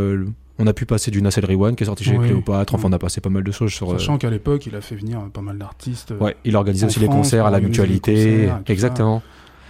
on 0.59 0.67
a 0.67 0.73
pu 0.73 0.87
passer 0.87 1.11
du 1.11 1.23
Nacelle 1.23 1.45
Rewan 1.47 1.77
qui 1.77 1.85
est 1.85 1.87
sorti 1.87 2.05
chez 2.05 2.17
Oui. 2.19 2.27
Cléopâtre, 2.27 2.75
enfin 2.75 2.89
on 2.89 2.93
a 2.93 2.99
passé 2.99 3.21
pas 3.21 3.31
mal 3.31 3.43
de 3.45 3.53
choses 3.53 3.73
sur 3.73 3.91
euh, 3.91 3.99
Sachant 3.99 4.19
qu'à 4.19 4.31
l'époque, 4.31 4.67
il 4.67 4.75
a 4.75 4.81
fait 4.81 4.97
venir 4.97 5.19
euh, 5.21 5.29
pas 5.29 5.41
mal 5.41 5.59
d'artistes. 5.59 6.11
euh, 6.13 6.19
Ouais, 6.19 6.37
il 6.45 6.57
organise 6.57 6.85
en 6.85 6.89
aussi 6.89 7.01
les 7.01 7.07
France, 7.07 7.17
concerts 7.19 7.47
à 7.47 7.51
la 7.51 7.61
mutualité, 7.61 8.49
exactement. 8.67 9.23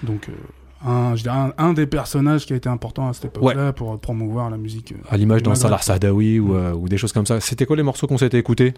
Donc, 0.02 0.28
euh, 0.28 0.88
un, 0.88 1.16
je 1.16 1.22
dirais 1.24 1.36
un, 1.36 1.52
un 1.58 1.72
des 1.72 1.86
personnages 1.86 2.46
qui 2.46 2.52
a 2.52 2.56
été 2.56 2.68
important 2.68 3.08
à 3.08 3.12
cette 3.12 3.24
époque-là 3.26 3.72
pour 3.72 3.92
euh, 3.94 3.96
promouvoir 3.96 4.48
la 4.48 4.56
musique. 4.56 4.92
euh. 4.92 4.96
À 5.10 5.16
l'image 5.16 5.42
d'un. 5.42 5.54
Salah 5.56 5.78
Sadawi 5.82 6.38
ou, 6.38 6.54
euh, 6.54 6.72
ou 6.72 6.88
des 6.88 6.96
choses 6.98 7.12
comme 7.12 7.26
ça. 7.26 7.40
C'était 7.40 7.66
quoi 7.66 7.74
les 7.76 7.82
morceaux 7.82 8.06
qu'on 8.06 8.16
s'était 8.18 8.38
écoutés? 8.38 8.74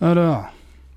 Alors, 0.00 0.44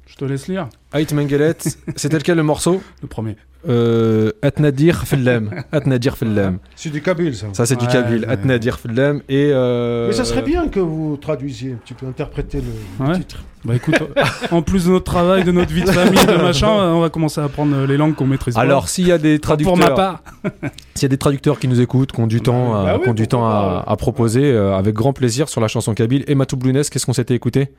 je 0.08 0.16
te 0.16 0.24
laisse 0.26 0.48
lire 0.48 0.70
Ait 0.94 1.06
Mengelet, 1.14 1.58
c'était 1.98 2.18
lequel 2.18 2.38
le 2.38 2.44
morceau? 2.44 2.82
Le 3.02 3.08
premier. 3.08 3.36
Euh, 3.68 4.32
Atnadir 4.42 5.04
Fillem. 5.06 5.50
Atnadir 5.72 6.16
Fillem. 6.18 6.60
C'est 6.76 6.90
du 6.92 7.02
Kabyle, 7.02 7.36
ça. 7.36 7.48
Ça, 7.54 7.66
c'est 7.66 7.76
du 7.76 7.86
Ouais, 7.86 7.92
Kabyle. 7.92 8.22
ouais. 8.22 8.30
Atnadir 8.30 8.80
Fillem. 8.80 9.22
Et. 9.30 9.50
euh, 9.52 10.08
Mais 10.08 10.14
ça 10.14 10.26
serait 10.26 10.42
bien 10.44 10.68
que 10.68 10.80
vous 10.80 11.18
traduisiez 11.20 11.74
un 11.74 11.78
petit 11.78 11.94
peu, 11.94 12.06
interpréter 12.08 12.62
le, 12.62 13.06
le 13.08 13.16
titre. 13.18 13.44
Bah 13.66 13.76
écoute, 13.76 13.96
en 14.52 14.62
plus 14.62 14.86
de 14.86 14.92
notre 14.92 15.04
travail, 15.06 15.44
de 15.44 15.52
notre 15.52 15.74
vie 15.74 15.82
de 15.84 15.92
famille, 15.92 16.24
de 16.26 16.42
machin, 16.42 16.70
euh, 16.70 16.92
on 16.94 17.02
va 17.02 17.10
commencer 17.10 17.42
à 17.42 17.46
apprendre 17.46 17.76
euh, 17.76 17.88
les 17.88 17.98
langues 17.98 18.16
qu'on 18.16 18.28
maîtrise. 18.28 18.56
Alors, 18.58 18.88
s'il 18.88 19.08
y 19.08 19.12
a 19.12 19.18
des 19.18 19.40
traducteurs. 19.40 19.74
pour 19.76 19.84
ma 19.90 19.92
part, 19.94 20.22
S'il 20.94 21.04
y 21.04 21.06
a 21.06 21.10
des 21.10 21.18
traducteurs 21.18 21.60
qui 21.60 21.68
nous 21.68 21.82
écoutent, 21.82 22.12
qui 22.12 22.20
ont 22.22 22.28
du 22.28 22.40
temps, 22.40 22.72
bah 22.84 22.92
à, 22.92 22.98
oui, 22.98 23.10
ont 23.10 23.14
du 23.14 23.28
temps 23.28 23.46
à, 23.48 23.84
à 23.86 23.96
proposer, 23.98 24.44
euh, 24.46 24.78
avec 24.78 24.94
grand 24.96 25.12
plaisir 25.12 25.50
sur 25.50 25.60
la 25.60 25.68
chanson 25.68 25.94
Kabyle. 25.94 26.24
Et 26.28 26.36
Matou 26.36 26.58
qu'est-ce 26.58 27.06
qu'on 27.06 27.14
s'était 27.14 27.36
écouté? 27.36 27.70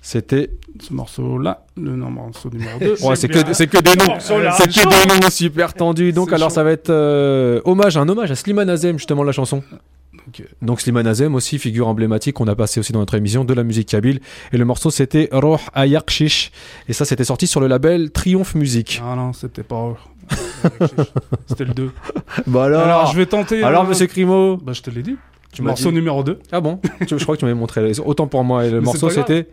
C'était. 0.00 0.50
ce 0.80 0.92
morceau-là, 0.94 1.66
le 1.76 1.96
non, 1.96 2.10
morceau 2.10 2.48
numéro 2.50 2.78
2. 2.78 2.96
Ouais, 3.04 3.16
c'est 3.16 3.28
que, 3.28 3.52
c'est 3.52 3.66
que 3.66 3.78
des 3.78 3.96
noms. 3.96 4.18
C'est 4.20 4.68
que 4.68 4.88
des 4.88 5.20
noms 5.20 5.30
super 5.30 5.74
tendus. 5.74 6.12
Donc, 6.12 6.32
alors, 6.32 6.48
chaud. 6.50 6.54
ça 6.54 6.62
va 6.64 6.70
être 6.72 6.90
euh, 6.90 7.60
hommage, 7.64 7.96
un 7.96 8.08
hommage 8.08 8.30
à 8.30 8.34
Slimane 8.36 8.70
Azem, 8.70 8.96
justement, 8.98 9.22
la 9.24 9.32
chanson. 9.32 9.62
Donc, 10.14 10.40
euh, 10.40 10.44
Donc 10.62 10.80
Slimane 10.80 11.06
Azem 11.06 11.34
aussi, 11.34 11.58
figure 11.58 11.88
emblématique 11.88 12.34
qu'on 12.36 12.46
a 12.48 12.54
passé 12.54 12.80
aussi 12.80 12.92
dans 12.92 12.98
notre 13.00 13.14
émission 13.14 13.44
de 13.44 13.54
la 13.54 13.64
musique 13.64 13.88
kabyle. 13.88 14.20
Et 14.52 14.56
le 14.58 14.64
morceau 14.64 14.90
c'était 14.90 15.28
Roh 15.32 15.58
Ayakshish. 15.74 16.50
Et 16.88 16.92
ça 16.92 17.04
c'était 17.04 17.24
sorti 17.24 17.46
sur 17.46 17.60
le 17.60 17.66
label 17.66 18.10
Triomphe 18.10 18.54
Musique. 18.54 19.00
Ah 19.04 19.14
non, 19.16 19.32
c'était 19.32 19.62
pas. 19.62 19.96
C'était 21.46 21.64
le 21.64 21.72
2. 21.74 21.90
Bah 22.46 22.64
Alors, 22.64 23.10
je 23.12 23.16
vais 23.16 23.24
tenter. 23.26 23.62
alors 23.62 23.84
euh, 23.84 23.88
monsieur 23.88 24.06
Crimo, 24.06 24.58
Bah, 24.58 24.72
je 24.74 24.82
te 24.82 24.90
l'ai 24.90 25.02
dit. 25.02 25.16
tu 25.52 25.62
morceau 25.62 25.88
dit- 25.88 25.94
numéro 25.94 26.22
2. 26.22 26.38
Ah 26.52 26.60
bon? 26.60 26.78
Je 27.00 27.14
crois 27.22 27.34
que 27.36 27.40
tu 27.40 27.46
m'avais 27.46 27.58
montré. 27.58 27.92
Autant 28.04 28.26
pour 28.26 28.44
moi. 28.44 28.66
Et 28.66 28.70
le 28.70 28.80
Mais 28.80 28.84
morceau 28.84 29.08
c'était. 29.08 29.46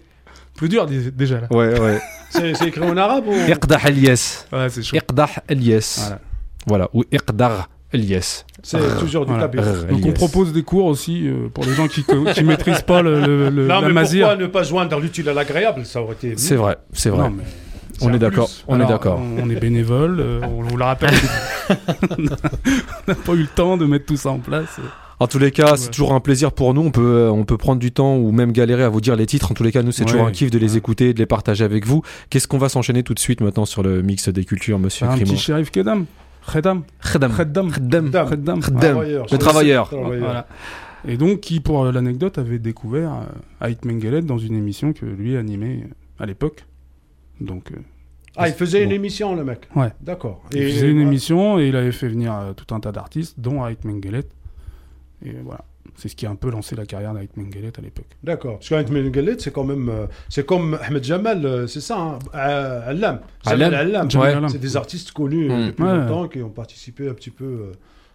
Plus 0.56 0.70
dur 0.70 0.86
dé- 0.86 1.12
déjà 1.12 1.42
là. 1.42 1.48
Ouais, 1.52 1.80
ouais. 1.80 2.00
C'est 2.30 2.54
c'est 2.56 2.68
écrit 2.68 2.82
en 2.84 2.98
arabe 2.98 3.28
ou 3.28 3.34
Iqdah 3.34 3.80
Elias. 3.88 4.46
Ouais, 4.52 4.68
c'est 4.70 4.84
chaud. 4.84 4.98
Iqdah 4.98 5.30
Elias. 5.48 5.98
Voilà. 6.02 6.20
Voilà. 6.68 6.90
Ou 6.94 7.04
Iqdar 7.12 7.70
Elias. 7.94 8.44
c'est 8.62 8.98
toujours 9.00 9.26
du 9.26 9.32
Rrr, 9.32 9.48
Donc 9.90 10.06
on 10.06 10.12
propose 10.12 10.52
des 10.52 10.64
cours 10.64 10.86
aussi 10.88 11.28
euh, 11.30 11.48
pour 11.54 11.64
les 11.64 11.74
gens 11.74 11.88
qui, 11.88 12.04
qui 12.04 12.44
maîtrisent 12.44 12.82
pas 12.82 13.02
le, 13.02 13.22
le- 13.22 13.50
le- 13.50 13.68
Non, 13.68 13.80
la 13.80 13.88
mais 13.88 13.94
mazir. 13.94 14.28
pourquoi 14.28 14.44
ne 14.44 14.48
pas 14.52 14.64
joindre 14.64 15.00
l'utile 15.00 15.30
à 15.30 15.34
l'agréable 15.34 15.86
Ça 15.86 16.02
aurait 16.02 16.14
été. 16.16 16.30
mieux. 16.32 16.38
C'est 16.38 16.56
vrai, 16.56 16.76
c'est 16.92 17.10
vrai. 17.10 17.24
Non, 17.24 17.30
mais 17.30 17.44
on 18.02 18.14
est 18.14 18.20
d'accord. 18.20 18.50
On 18.68 18.82
est 18.82 18.86
d'accord. 18.86 19.20
On, 19.22 19.44
on 19.44 19.50
est 19.50 19.56
bénévole, 19.60 20.20
euh, 20.20 20.42
on 20.44 20.64
vous 20.64 20.76
le 20.76 20.84
rappelle. 20.84 21.14
on 21.70 22.24
n'a 23.08 23.16
pas 23.16 23.34
eu 23.34 23.42
le 23.44 23.48
temps 23.48 23.78
de 23.78 23.86
mettre 23.86 24.06
tout 24.08 24.18
ça 24.18 24.30
en 24.32 24.40
place. 24.40 24.80
En 25.20 25.28
tous 25.28 25.40
les 25.40 25.52
cas, 25.52 25.78
c'est 25.78 25.86
Ouais. 25.86 25.92
toujours 25.92 26.14
un 26.14 26.20
plaisir 26.20 26.52
pour 26.52 26.74
nous. 26.74 26.82
On 26.82 26.92
peut, 26.92 27.02
euh, 27.02 27.32
on 27.32 27.46
peut 27.46 27.58
prendre 27.58 27.80
du 27.80 27.92
temps 27.92 28.18
ou 28.18 28.32
même 28.32 28.52
galérer 28.52 28.84
à 28.84 28.90
vous 28.90 29.00
dire 29.02 29.16
les 29.16 29.26
titres. 29.26 29.50
En 29.52 29.54
tous 29.54 29.64
les 29.64 29.72
cas, 29.72 29.82
nous, 29.82 29.92
c'est 29.94 30.04
Ouais. 30.04 30.12
toujours 30.12 30.28
un 30.28 30.32
kiff 30.32 30.52
de 30.52 30.58
les 30.58 30.74
Ouais. 30.74 30.78
écouter, 30.78 31.14
de 31.14 31.20
les 31.20 31.26
partager 31.26 31.64
avec 31.64 31.86
vous. 31.86 32.02
Qu'est-ce 32.30 32.48
qu'on 32.48 32.58
va 32.58 32.68
s'enchaîner 32.70 33.02
tout 33.04 33.14
de 33.14 33.20
suite 33.20 33.40
maintenant 33.42 33.66
sur 33.66 33.82
le 33.84 34.02
mix 34.02 34.28
des 34.30 34.44
cultures, 34.44 34.78
monsieur 34.78 35.06
un 35.08 35.16
Crimo 35.16 35.32
petit 35.32 35.38
shérif 35.42 35.72
Kedam. 35.72 36.06
Khedam. 36.52 36.84
Khedam. 37.02 37.32
Khedam. 37.32 37.72
Khedam. 37.72 38.62
Le 38.62 39.38
travailleur. 39.38 39.90
Voilà. 39.92 40.48
Et 41.08 41.18
donc, 41.18 41.40
qui, 41.40 41.60
pour 41.60 41.86
euh, 41.86 41.92
l'anecdote, 41.92 42.38
avait 42.40 42.60
découvert 42.60 43.12
euh, 43.62 43.68
Ait 43.68 43.78
Mengelet 43.86 44.22
dans 44.22 44.38
une 44.40 44.56
émission 44.56 44.92
que 44.92 45.06
lui 45.06 45.38
animait 45.38 45.84
euh, 45.86 46.24
à 46.24 46.26
l'époque. 46.26 46.66
Donc, 47.40 47.72
euh, 47.72 47.76
Ah, 48.38 48.48
il 48.50 48.54
faisait 48.56 48.82
une 48.84 48.90
Bon. 48.90 48.96
émission, 48.96 49.36
le 49.36 49.44
mec. 49.46 49.62
Ouais. 49.76 49.92
D'accord. 50.02 50.42
il 50.52 50.64
faisait 50.72 50.90
une 50.90 51.00
émission 51.00 51.58
et 51.60 51.68
il 51.68 51.76
avait 51.76 51.92
fait 51.92 52.08
venir 52.10 52.34
euh, 52.34 52.54
tout 52.54 52.74
un 52.76 52.80
tas 52.80 52.92
d'artistes, 52.92 53.40
dont 53.40 53.66
Ait 53.68 53.78
Mengelet. 53.86 54.24
Et 55.24 55.32
voilà. 55.44 55.64
C'est 55.98 56.10
ce 56.10 56.16
qui 56.16 56.26
a 56.26 56.30
un 56.32 56.36
peu 56.36 56.50
lancé 56.50 56.76
la 56.76 56.86
carrière 56.86 57.14
d'Ait 57.14 57.30
Mengelet 57.38 57.72
à 57.78 57.82
l'époque. 57.82 58.08
D'accord. 58.24 58.56
Parce 58.56 58.70
qu'Ahmed 58.70 58.92
Mengelet, 58.92 59.36
c'est 59.40 59.52
quand 59.54 59.64
même. 59.64 59.88
euh, 59.90 60.08
c'est 60.30 60.46
comme 60.46 60.78
Ahmed 60.82 61.04
Jamal, 61.04 61.46
euh, 61.46 61.68
c'est 61.68 61.80
ça, 61.80 61.98
hein 62.00 62.20
euh, 62.34 62.90
Allam. 62.90 63.20
Allam. 63.46 63.72
Jamal 63.72 63.74
Allam. 63.76 64.44
Ouais. 64.44 64.50
C'est 64.50 64.58
des 64.60 64.76
artistes 64.76 65.12
connus 65.12 65.50
euh, 65.52 65.56
Mm. 65.58 65.68
depuis 65.68 65.84
Ouais. 65.84 65.98
longtemps 65.98 66.28
qui 66.28 66.42
ont 66.42 66.50
participé 66.50 67.08
un 67.08 67.14
petit 67.14 67.30
peu 67.30 67.72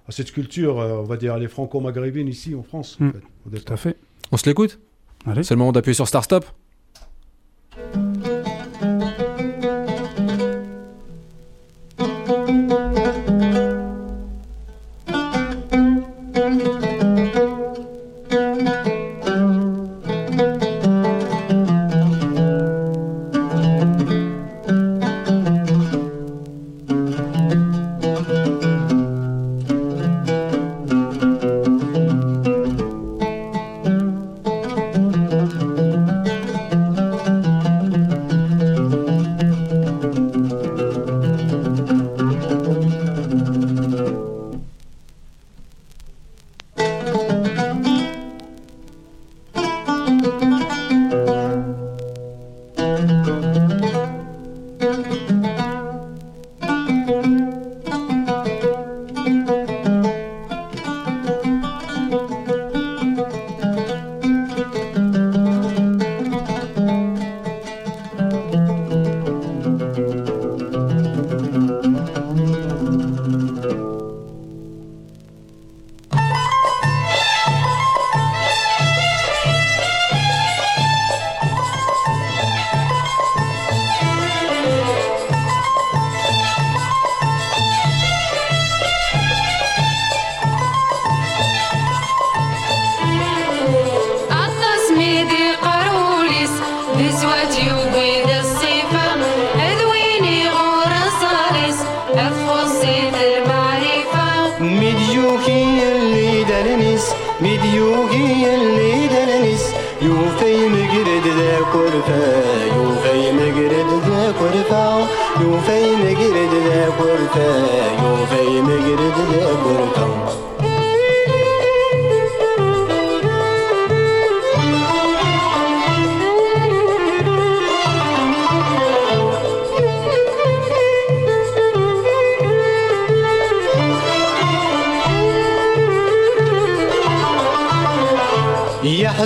à 0.08 0.12
cette 0.12 0.32
culture, 0.32 0.76
on 0.76 1.04
va 1.04 1.16
dire, 1.16 1.38
les 1.38 1.48
franco-maghrébines 1.48 2.28
ici 2.28 2.54
en 2.54 2.62
France. 2.62 2.98
en 3.00 3.04
Mm. 3.04 3.12
fait, 3.12 3.22
au 3.46 3.58
Tout 3.60 3.72
à 3.72 3.76
fait. 3.76 3.96
On 4.32 4.36
se 4.36 4.46
l'écoute? 4.46 4.78
Allez. 5.26 5.42
C'est 5.42 5.54
le 5.54 5.58
moment 5.58 5.72
d'appuyer 5.72 5.94
sur 5.94 6.08
Star 6.08 6.24
Stop. 6.24 6.44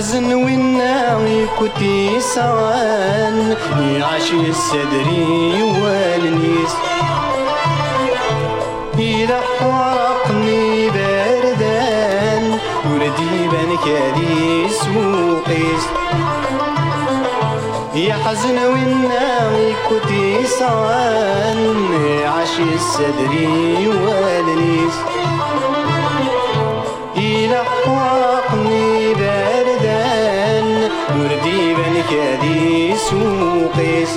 يحزن 0.05 0.33
والناوي 0.33 1.47
كنتي 1.59 2.19
سوان 2.19 3.55
يعشي 3.79 4.49
السدري 4.49 5.63
والنيس. 5.63 6.73
إذا 8.99 9.41
حرقني 9.59 10.89
باردان 10.89 12.59
وردي 12.85 13.47
بانك 13.51 13.87
هذي 13.87 14.69
سوقيس 14.69 15.83
يحزن 17.95 18.57
والناوي 18.57 19.73
كنتي 19.89 20.45
سوان 20.47 21.59
يعشي 22.21 22.73
السدري 22.75 23.87
والنيس. 23.87 25.14
باردان 31.24 31.24
وردي 31.24 31.74
بنك 31.74 32.12
هذي 32.12 32.94
سوقيس 32.96 34.10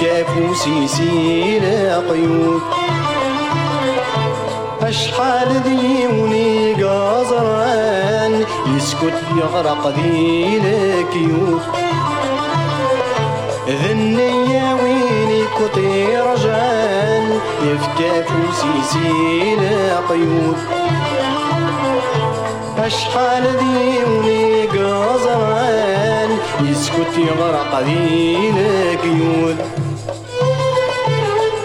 فوسيسي 0.00 1.58
لا 1.58 1.98
قيود. 1.98 2.60
أشحال 4.82 5.62
ديوني 5.62 6.74
قازران 6.74 8.44
يسكت 8.76 9.18
يغرق 9.36 9.86
ذي 9.86 10.60
الكيوت 10.64 11.62
ذنيا 13.68 14.74
ويني 14.74 15.42
كطي 15.58 16.16
رجال 16.16 17.38
يفكى 17.62 18.22
فوسيسي 18.22 19.56
قيود. 20.08 20.56
أشحال 22.78 23.44
ديوني 23.58 24.66
قازران 24.66 26.30
يسكت 26.60 27.18
يغرق 27.18 27.80
ذي 27.80 28.50
القيود 28.56 29.56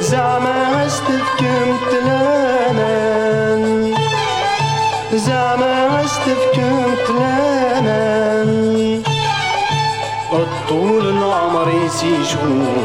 زعما 0.09 0.85
استفكمت 0.85 1.91
لانان 2.05 3.93
زعما 5.13 6.05
استفكمت 6.05 7.09
لانان 7.19 9.01
الطول 10.33 11.09
العمر 11.09 11.67
يسي 11.85 12.23
شهود 12.25 12.84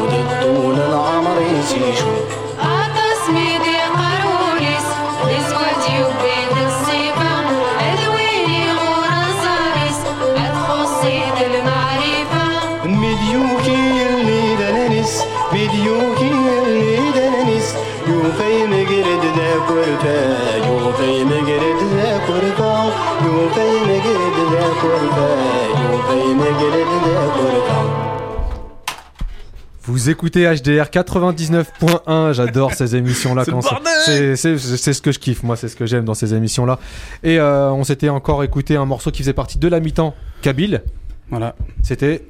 Vous 29.83 30.09
écoutez 30.09 30.43
HDR 30.43 30.85
99.1, 30.85 32.33
j'adore 32.33 32.73
ces 32.73 32.95
émissions-là. 32.95 33.43
C'est 34.05 34.35
ce 34.35 35.01
que 35.01 35.11
je 35.11 35.19
kiffe, 35.19 35.43
moi, 35.43 35.55
c'est 35.55 35.67
ce 35.67 35.75
que 35.75 35.85
j'aime 35.85 36.05
dans 36.05 36.13
ces 36.15 36.33
émissions-là. 36.33 36.79
Et 37.23 37.39
euh, 37.39 37.71
on 37.71 37.83
s'était 37.83 38.09
encore 38.09 38.43
écouté 38.43 38.75
un 38.75 38.85
morceau 38.85 39.11
qui 39.11 39.19
faisait 39.19 39.33
partie 39.33 39.59
de 39.59 39.67
la 39.67 39.79
mi-temps 39.79 40.15
Kabyle. 40.41 40.81
Voilà, 41.29 41.55
C'était 41.83 42.25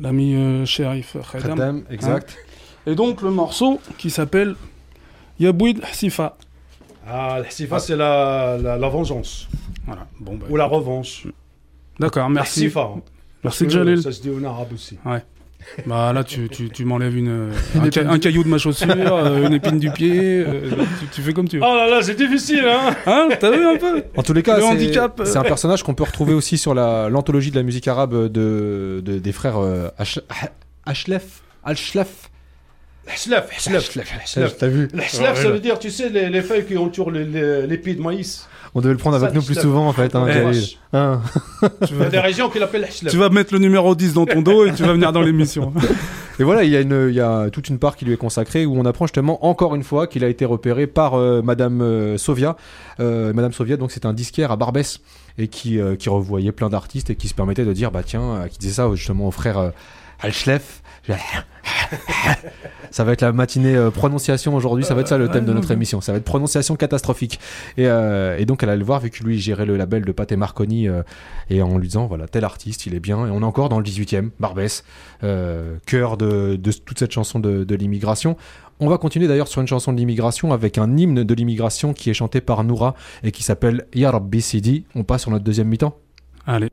l'ami 0.00 0.34
euh, 0.34 0.64
shérif 0.64 1.16
Khadam. 1.32 1.48
Khaddam, 1.48 1.82
exact. 1.90 2.36
Et 2.86 2.94
donc 2.94 3.20
le 3.20 3.30
morceau 3.30 3.80
qui 3.98 4.08
s'appelle 4.08 4.54
Yabouid 5.38 5.82
Sifa. 5.92 6.36
Ah, 7.06 7.40
le 7.44 7.50
Sifa, 7.50 7.78
c'est 7.78 7.96
la, 7.96 8.56
la, 8.58 8.78
la 8.78 8.88
vengeance. 8.88 9.48
Voilà, 9.86 10.06
bon 10.18 10.36
bah. 10.36 10.46
Ou 10.48 10.56
la 10.56 10.64
revanche. 10.64 11.26
D'accord, 11.98 12.28
merci. 12.30 12.60
Sifa. 12.60 12.80
hein. 12.96 13.00
Merci 13.42 13.64
Euh, 13.64 13.68
Jalil. 13.68 14.02
Ça 14.02 14.10
se 14.12 14.20
dit 14.22 14.30
en 14.30 14.42
arabe 14.44 14.72
aussi. 14.74 14.98
Bah 15.86 16.12
là, 16.12 16.24
tu, 16.24 16.48
tu, 16.50 16.68
tu 16.68 16.84
m'enlèves 16.84 17.16
une, 17.16 17.50
un, 17.80 17.90
ca- 17.90 18.06
un 18.10 18.18
caillou 18.18 18.44
de 18.44 18.48
ma 18.48 18.58
chaussure, 18.58 18.90
euh, 18.90 19.46
une 19.46 19.54
épine 19.54 19.78
du 19.78 19.90
pied. 19.90 20.44
euh, 20.46 20.70
tu, 21.00 21.06
tu 21.06 21.22
fais 21.22 21.32
comme 21.32 21.48
tu 21.48 21.56
veux. 21.56 21.64
Oh 21.66 21.74
là 21.74 21.88
là, 21.88 22.02
c'est 22.02 22.14
difficile, 22.16 22.64
hein 22.68 22.94
Hein 23.06 23.28
T'as 23.40 23.50
vu 23.50 23.64
un 23.64 23.76
peu 23.78 24.02
En 24.14 24.22
tous 24.22 24.34
les 24.34 24.42
cas, 24.42 24.56
Le 24.56 24.62
c'est- 24.62 24.68
handicap, 24.68 25.20
euh. 25.20 25.24
c'est 25.24 25.38
un 25.38 25.42
personnage 25.42 25.82
qu'on 25.82 25.94
peut 25.94 26.04
retrouver 26.04 26.34
aussi 26.34 26.58
sur 26.58 26.74
la- 26.74 27.08
l'anthologie 27.08 27.50
de 27.50 27.56
la 27.56 27.62
musique 27.62 27.88
arabe 27.88 28.28
de, 28.30 29.00
de- 29.02 29.18
des 29.18 29.32
frères 29.32 29.56
euh, 29.56 29.88
Ash- 29.98 30.20
Ashlef. 30.84 31.40
Ashlef. 31.64 32.30
Hslaf, 33.06 33.50
hslaf. 33.58 34.56
T'as 34.58 34.66
vu 34.68 34.88
L'hslaf, 34.94 35.42
ça 35.42 35.50
veut 35.50 35.60
dire, 35.60 35.78
tu 35.78 35.90
sais, 35.90 36.08
les, 36.08 36.30
les 36.30 36.42
feuilles 36.42 36.64
qui 36.64 36.76
entourent 36.78 37.10
les- 37.10 37.24
les- 37.24 37.66
l'épi 37.66 37.94
de 37.94 38.00
maïs. 38.02 38.48
On 38.76 38.80
devait 38.80 38.92
le 38.94 38.98
prendre 38.98 39.16
avec 39.16 39.32
nous 39.34 39.42
plus 39.42 39.54
souvent 39.54 39.86
en 39.86 39.92
fait. 39.92 40.14
Hein. 40.16 40.26
Hein. 40.92 41.20
Il 41.90 41.98
y 41.98 42.02
a 42.02 42.08
des 42.10 42.18
régions 42.18 42.48
qui 42.48 42.58
l'appellent. 42.58 42.88
Tu 43.08 43.16
vas 43.16 43.28
mettre 43.28 43.52
le 43.52 43.60
numéro 43.60 43.94
10 43.94 44.14
dans 44.14 44.26
ton 44.26 44.42
dos 44.42 44.66
et 44.66 44.72
tu 44.74 44.82
vas 44.82 44.92
venir 44.94 45.12
dans 45.12 45.22
l'émission. 45.22 45.72
Et 46.40 46.42
voilà, 46.42 46.64
il 46.64 46.70
y, 46.70 46.76
a 46.76 46.80
une, 46.80 47.06
il 47.10 47.14
y 47.14 47.20
a 47.20 47.48
toute 47.50 47.68
une 47.68 47.78
part 47.78 47.94
qui 47.94 48.04
lui 48.04 48.12
est 48.12 48.16
consacrée 48.16 48.66
où 48.66 48.76
on 48.76 48.84
apprend 48.86 49.06
justement 49.06 49.46
encore 49.46 49.76
une 49.76 49.84
fois 49.84 50.08
qu'il 50.08 50.24
a 50.24 50.28
été 50.28 50.44
repéré 50.44 50.88
par 50.88 51.14
euh, 51.14 51.42
Madame 51.42 51.80
euh, 51.80 52.18
Sovia. 52.18 52.56
Euh, 52.98 53.32
Madame 53.32 53.52
Sovia, 53.52 53.76
donc 53.76 53.92
c'est 53.92 54.04
un 54.04 54.12
disquaire 54.12 54.50
à 54.50 54.56
Barbès 54.56 54.98
et 55.38 55.46
qui, 55.46 55.78
euh, 55.78 55.94
qui 55.94 56.08
revoyait 56.08 56.50
plein 56.50 56.68
d'artistes 56.70 57.10
et 57.10 57.14
qui 57.14 57.28
se 57.28 57.34
permettait 57.34 57.64
de 57.64 57.72
dire 57.72 57.92
bah 57.92 58.02
tiens, 58.04 58.22
euh, 58.34 58.48
qui 58.48 58.58
disait 58.58 58.72
ça 58.74 58.90
justement 58.96 59.28
au 59.28 59.30
frère 59.30 59.58
euh, 59.58 59.70
Alchlef. 60.20 60.82
Ça 62.90 63.04
va 63.04 63.12
être 63.12 63.22
la 63.22 63.32
matinée 63.32 63.74
euh, 63.74 63.90
prononciation 63.90 64.54
aujourd'hui, 64.54 64.84
ça 64.84 64.94
va 64.94 65.02
être 65.02 65.08
ça 65.08 65.18
le 65.18 65.28
thème 65.28 65.44
de 65.44 65.52
notre 65.52 65.70
émission. 65.70 66.00
Ça 66.00 66.12
va 66.12 66.18
être 66.18 66.24
prononciation 66.24 66.76
catastrophique. 66.76 67.40
Et, 67.76 67.86
euh, 67.86 68.38
et 68.38 68.46
donc 68.46 68.62
elle 68.62 68.70
allait 68.70 68.78
le 68.78 68.84
voir 68.84 69.00
vu 69.00 69.10
que 69.10 69.22
lui 69.22 69.38
gérait 69.38 69.66
le 69.66 69.76
label 69.76 70.04
de 70.04 70.12
Pat 70.12 70.30
et 70.30 70.36
Marconi 70.36 70.88
euh, 70.88 71.02
et 71.50 71.62
en 71.62 71.78
lui 71.78 71.88
disant 71.88 72.06
voilà 72.06 72.28
tel 72.28 72.44
artiste 72.44 72.86
il 72.86 72.94
est 72.94 73.00
bien 73.00 73.26
et 73.26 73.30
on 73.30 73.40
est 73.40 73.44
encore 73.44 73.68
dans 73.68 73.78
le 73.78 73.84
18e 73.84 74.30
Barbès 74.40 74.84
cœur 75.86 76.16
de, 76.16 76.56
de 76.56 76.72
toute 76.72 76.98
cette 76.98 77.12
chanson 77.12 77.38
de, 77.38 77.64
de 77.64 77.74
l'immigration. 77.74 78.36
On 78.80 78.88
va 78.88 78.98
continuer 78.98 79.28
d'ailleurs 79.28 79.48
sur 79.48 79.60
une 79.60 79.68
chanson 79.68 79.92
de 79.92 79.98
l'immigration 79.98 80.52
avec 80.52 80.78
un 80.78 80.96
hymne 80.96 81.22
de 81.22 81.34
l'immigration 81.34 81.94
qui 81.94 82.10
est 82.10 82.14
chanté 82.14 82.40
par 82.40 82.64
Noura 82.64 82.94
et 83.22 83.30
qui 83.30 83.42
s'appelle 83.42 83.86
Ya 83.94 84.10
Rabbi 84.10 84.42
Sidi. 84.42 84.84
On 84.94 85.04
passe 85.04 85.22
sur 85.22 85.30
notre 85.30 85.44
deuxième 85.44 85.68
mi-temps. 85.68 85.96
Allez. 86.46 86.70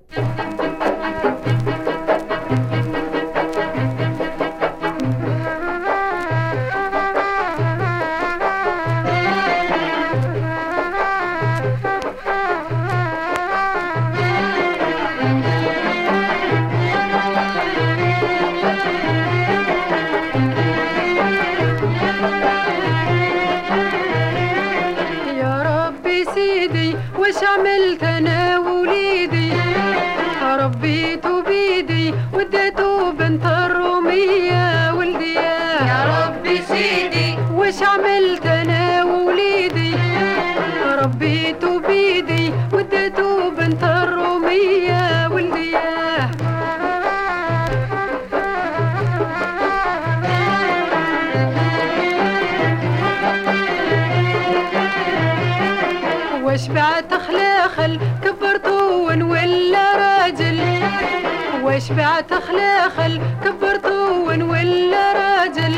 وشبعت 62.22 62.44
خلاخل 62.44 63.22
كبرته 63.46 64.12
ولا 64.22 65.14
راجل. 65.14 65.76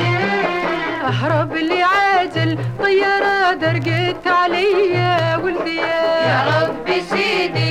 أهرب 1.05 1.53
لي 1.53 1.83
عاجل 1.83 2.57
طيارة 2.79 3.53
درقت 3.53 4.27
عليا 4.27 5.37
ولدي. 5.37 5.77
يا 5.77 6.43
ربي 6.61 7.01
سيدي 7.01 7.62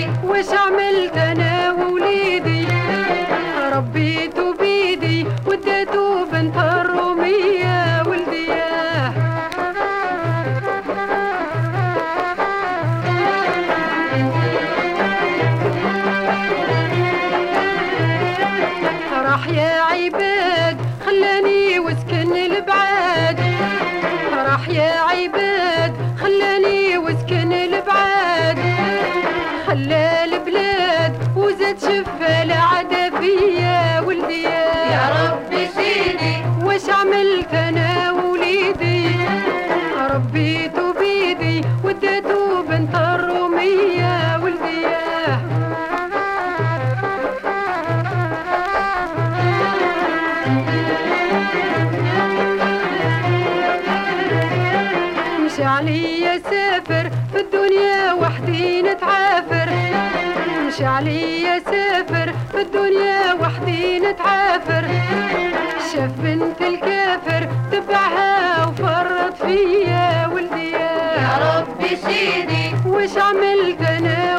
مشي 60.83 60.89
عليا 60.91 61.59
سافر 61.59 62.33
في 62.53 62.61
الدنيا 62.61 63.33
وحدي 63.41 63.99
نتعافر. 64.01 64.85
شاف 65.93 66.11
بنت 66.19 66.61
الكافر 66.61 67.49
تبعها 67.73 68.67
وفرط 68.67 69.35
فيا 69.43 70.27
ولدي 70.35 70.71
يا 70.71 71.39
ربي 71.43 71.97
سيدي 71.97 72.75
وش 72.87 73.17
عملت 73.19 73.81
أنا 73.83 74.39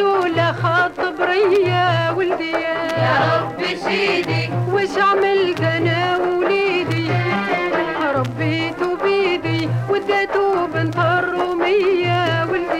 ولا 0.00 0.52
خاطب 0.52 1.14
ريا 1.20 2.10
ولدي. 2.10 2.50
يا 2.50 3.42
ربي 3.42 3.68
شيدي. 3.84 4.50
وش 4.72 4.98
عملت 4.98 5.60
أنا 5.60 6.18
وليدي؟ 6.18 7.10
ربيته 8.14 8.96
بيدي 9.02 9.68
وديته 9.90 10.66
بنت 10.66 10.96
الرومية 10.96 12.46
ولدي. 12.50 12.77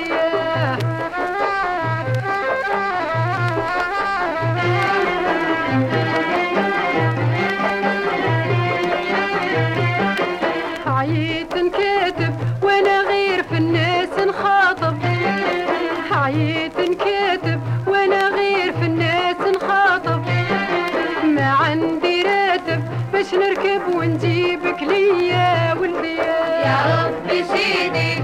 ونجيبك 24.09 24.83
ليا 24.83 25.73
ولدي 25.81 26.17
يا 26.65 27.07
ربي 27.07 27.45
سيدي 27.45 28.18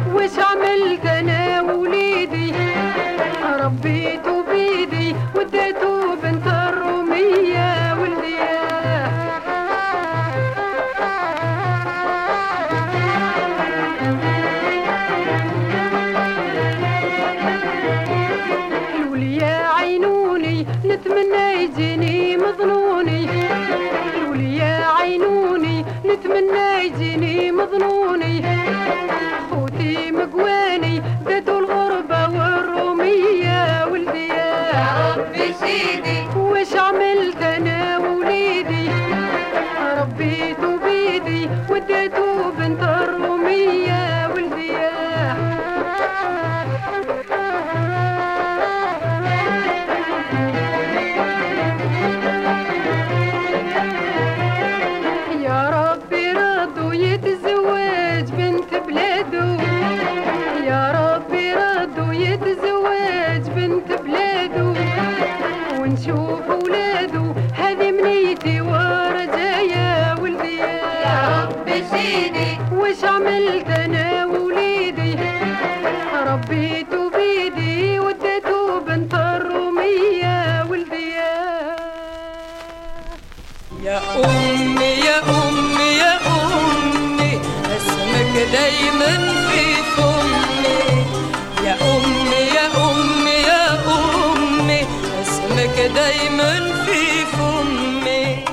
دايما 96.18 96.72
في 96.84 97.26
فمي. 97.26 98.44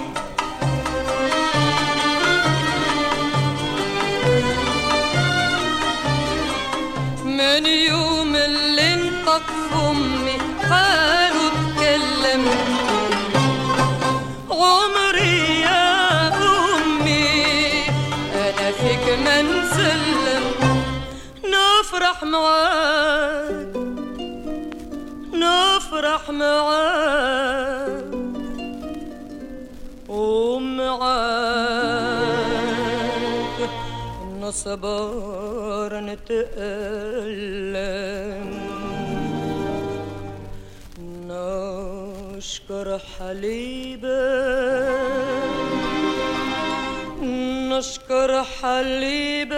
من 7.26 7.66
يوم 7.66 8.36
اللي 8.36 8.94
انطق 8.94 9.44
فمي 9.72 10.38
قالوا 10.70 11.50
اتكلم 11.52 12.46
عمري 14.52 15.62
يا 15.62 16.28
أمي 16.28 17.84
أنا 18.36 18.72
فيك 18.72 19.20
ما 19.26 19.42
نسلم. 19.42 20.44
نفرح 21.46 22.24
معاك 22.24 23.72
نفرح 25.34 26.30
معاك. 26.30 27.41
صبار 34.52 36.00
نتألم. 36.00 37.52
نشكر 41.28 43.00
حليبة 43.20 44.22
نشكر 47.22 48.44
حليبة 48.44 49.58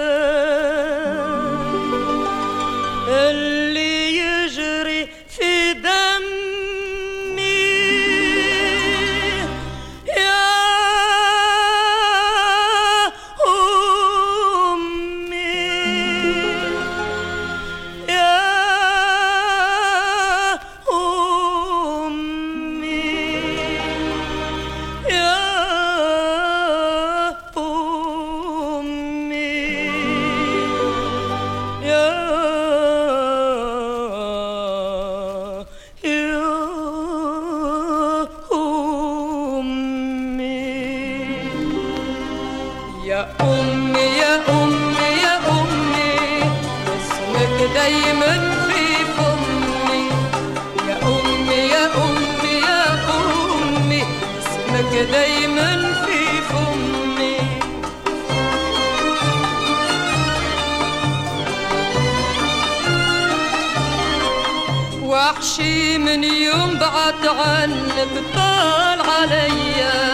بعد 66.84 67.28
عنك 67.28 68.24
طال 68.36 69.00
عليا 69.02 70.13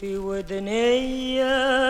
في 0.00 0.16
ودنيه 0.16 1.85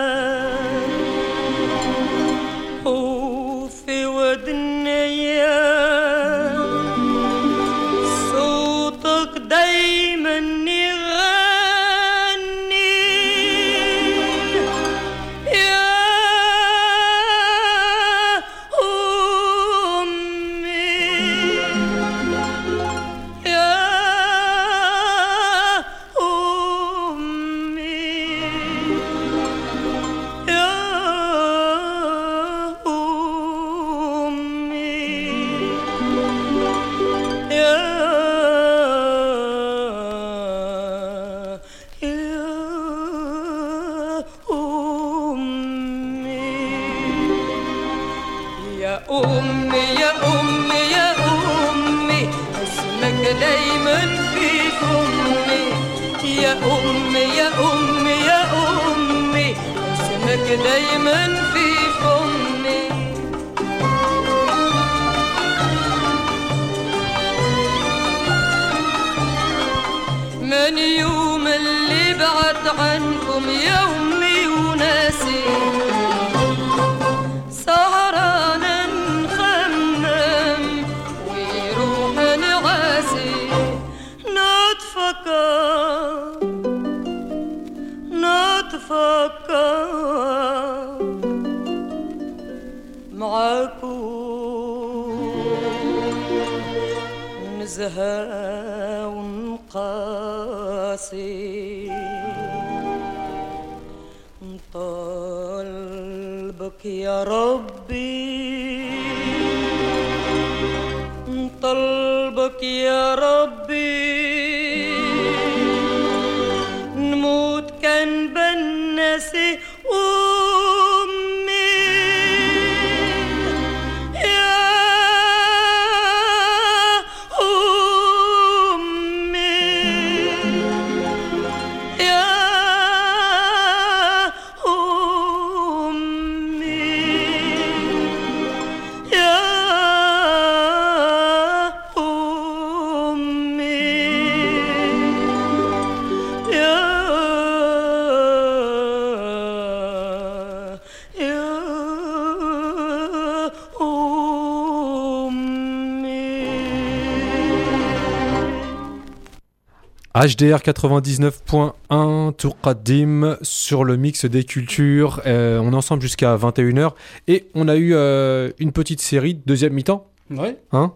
HDR 160.27 160.57
99.1 160.59 162.33
Tour 162.33 162.57
Qadim 162.61 163.37
sur 163.41 163.85
le 163.85 163.95
mix 163.95 164.25
des 164.25 164.43
cultures. 164.43 165.21
Euh, 165.25 165.59
on 165.59 165.71
est 165.71 165.75
ensemble 165.75 166.01
jusqu'à 166.01 166.35
21h 166.35 166.91
et 167.29 167.47
on 167.55 167.69
a 167.69 167.77
eu 167.77 167.93
euh, 167.93 168.49
une 168.59 168.73
petite 168.73 168.99
série, 168.99 169.35
deuxième 169.45 169.71
mi-temps, 169.73 170.07
Ouais. 170.29 170.57
hein, 170.73 170.91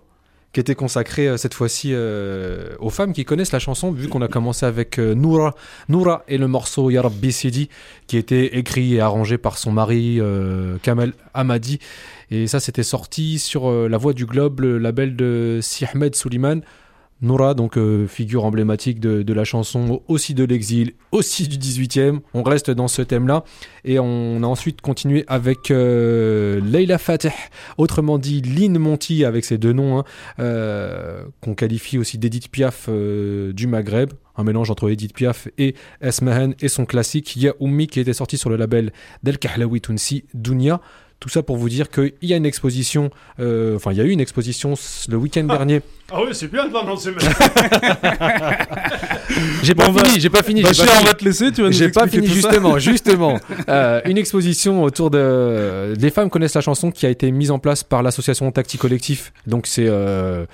qui 0.51 0.59
était 0.59 0.75
consacrée 0.75 1.29
euh, 1.29 1.37
cette 1.37 1.53
fois-ci 1.53 1.95
aux 1.95 2.89
femmes 2.89 3.13
qui 3.13 3.23
connaissent 3.23 3.53
la 3.53 3.59
chanson, 3.59 3.93
vu 3.93 4.09
qu'on 4.09 4.21
a 4.21 4.27
commencé 4.27 4.65
avec 4.65 4.97
Noura, 4.97 5.55
Noura 5.87 6.23
et 6.27 6.37
le 6.37 6.49
morceau 6.49 6.89
Ya 6.89 7.01
Rabbi 7.01 7.31
Sidi, 7.31 7.69
qui 8.07 8.17
était 8.17 8.57
écrit 8.57 8.95
et 8.95 8.99
arrangé 8.99 9.37
par 9.37 9.57
son 9.57 9.71
mari 9.71 10.19
Kamel 10.83 11.13
Hamadi. 11.33 11.79
Et 12.31 12.47
ça, 12.47 12.59
c'était 12.59 12.83
sorti 12.83 13.39
sur 13.39 13.71
La 13.87 13.97
Voix 13.97 14.11
du 14.13 14.25
Globe, 14.25 14.59
le 14.59 14.77
label 14.77 15.15
de 15.15 15.59
Si 15.61 15.85
Ahmed 15.85 16.15
Souliman. 16.15 16.61
Noura, 17.21 17.53
donc 17.53 17.77
euh, 17.77 18.07
figure 18.07 18.45
emblématique 18.45 18.99
de, 18.99 19.33
la 19.33 19.43
chanson, 19.43 20.01
aussi 20.07 20.33
de 20.33 20.43
l'exil, 20.43 20.93
aussi 21.11 21.47
du 21.47 21.57
18e. 21.57 22.19
On 22.33 22.43
reste 22.43 22.71
dans 22.71 22.87
ce 22.87 23.01
thème-là. 23.01 23.43
Et 23.85 23.99
on 23.99 24.41
a 24.43 24.47
ensuite 24.47 24.81
continué 24.81 25.23
avec 25.27 25.71
euh, 25.71 26.59
Leila 26.61 26.97
Fateh, 26.97 27.31
autrement 27.77 28.17
dit 28.17 28.41
Lynn 28.41 28.77
Monty, 28.77 29.23
avec 29.23 29.45
ses 29.45 29.57
deux 29.57 29.73
noms, 29.73 29.99
hein, 29.99 30.03
euh, 30.39 31.23
qu'on 31.41 31.53
qualifie 31.53 31.97
aussi 31.97 32.17
d'Edith 32.17 32.49
Piaf 32.49 32.89
du 32.89 33.67
Maghreb. 33.67 34.13
Un 34.37 34.43
mélange 34.43 34.71
entre 34.71 34.89
Edith 34.89 35.13
Piaf 35.13 35.49
et 35.57 35.75
Esmahan 35.99 36.51
et 36.61 36.69
son 36.69 36.85
classique 36.85 37.35
Ya 37.35 37.53
qui 37.91 37.99
était 37.99 38.13
sorti 38.13 38.37
sur 38.37 38.49
le 38.49 38.55
label 38.55 38.91
Del 39.23 39.37
Kahlawi 39.37 39.81
Tunsi 39.81 40.23
Dunia. 40.33 40.81
Tout 41.21 41.29
ça 41.29 41.43
pour 41.43 41.55
vous 41.55 41.69
dire 41.69 41.91
qu'il 41.91 42.11
y 42.23 42.33
a 42.33 42.35
une 42.35 42.47
exposition, 42.47 43.11
euh, 43.39 43.75
enfin 43.75 43.91
il 43.91 43.97
y 43.99 44.01
a 44.01 44.03
eu 44.03 44.09
une 44.09 44.19
exposition 44.19 44.73
le 45.07 45.17
week-end 45.17 45.43
dernier. 45.43 45.81
Ah 46.11 46.17
oui, 46.23 46.29
c'est 46.33 46.51
bien 46.51 46.67
de 46.67 46.73
l'annoncer 46.73 47.11
maintenant. 47.11 47.29
J'ai 49.63 49.75
pas 49.75 49.89
bah, 49.89 50.03
fini, 50.03 50.19
j'ai 50.19 50.29
pas 50.29 50.43
fini. 50.43 50.61
j'ai 50.61 50.67
Bachir, 50.67 50.85
pas 50.85 50.91
on 50.99 51.03
va 51.05 51.13
te 51.13 51.23
laisser, 51.23 51.51
tu 51.51 51.61
vas 51.61 51.67
nous 51.67 51.73
J'ai 51.73 51.89
pas 51.89 52.07
fini 52.07 52.25
justement, 52.27 52.79
justement. 52.79 53.39
Euh, 53.69 54.01
une 54.05 54.17
exposition 54.17 54.83
autour 54.83 55.11
de 55.11 55.93
les 55.97 56.09
femmes 56.09 56.29
connaissent 56.31 56.55
la 56.55 56.61
chanson 56.61 56.89
qui 56.91 57.05
a 57.05 57.09
été 57.09 57.31
mise 57.31 57.51
en 57.51 57.59
place 57.59 57.83
par 57.83 58.01
l'association 58.03 58.51
Tacti 58.51 58.77
Collectif. 58.79 59.31
Donc 59.45 59.67
c'est 59.67 59.85
euh, 59.87 60.45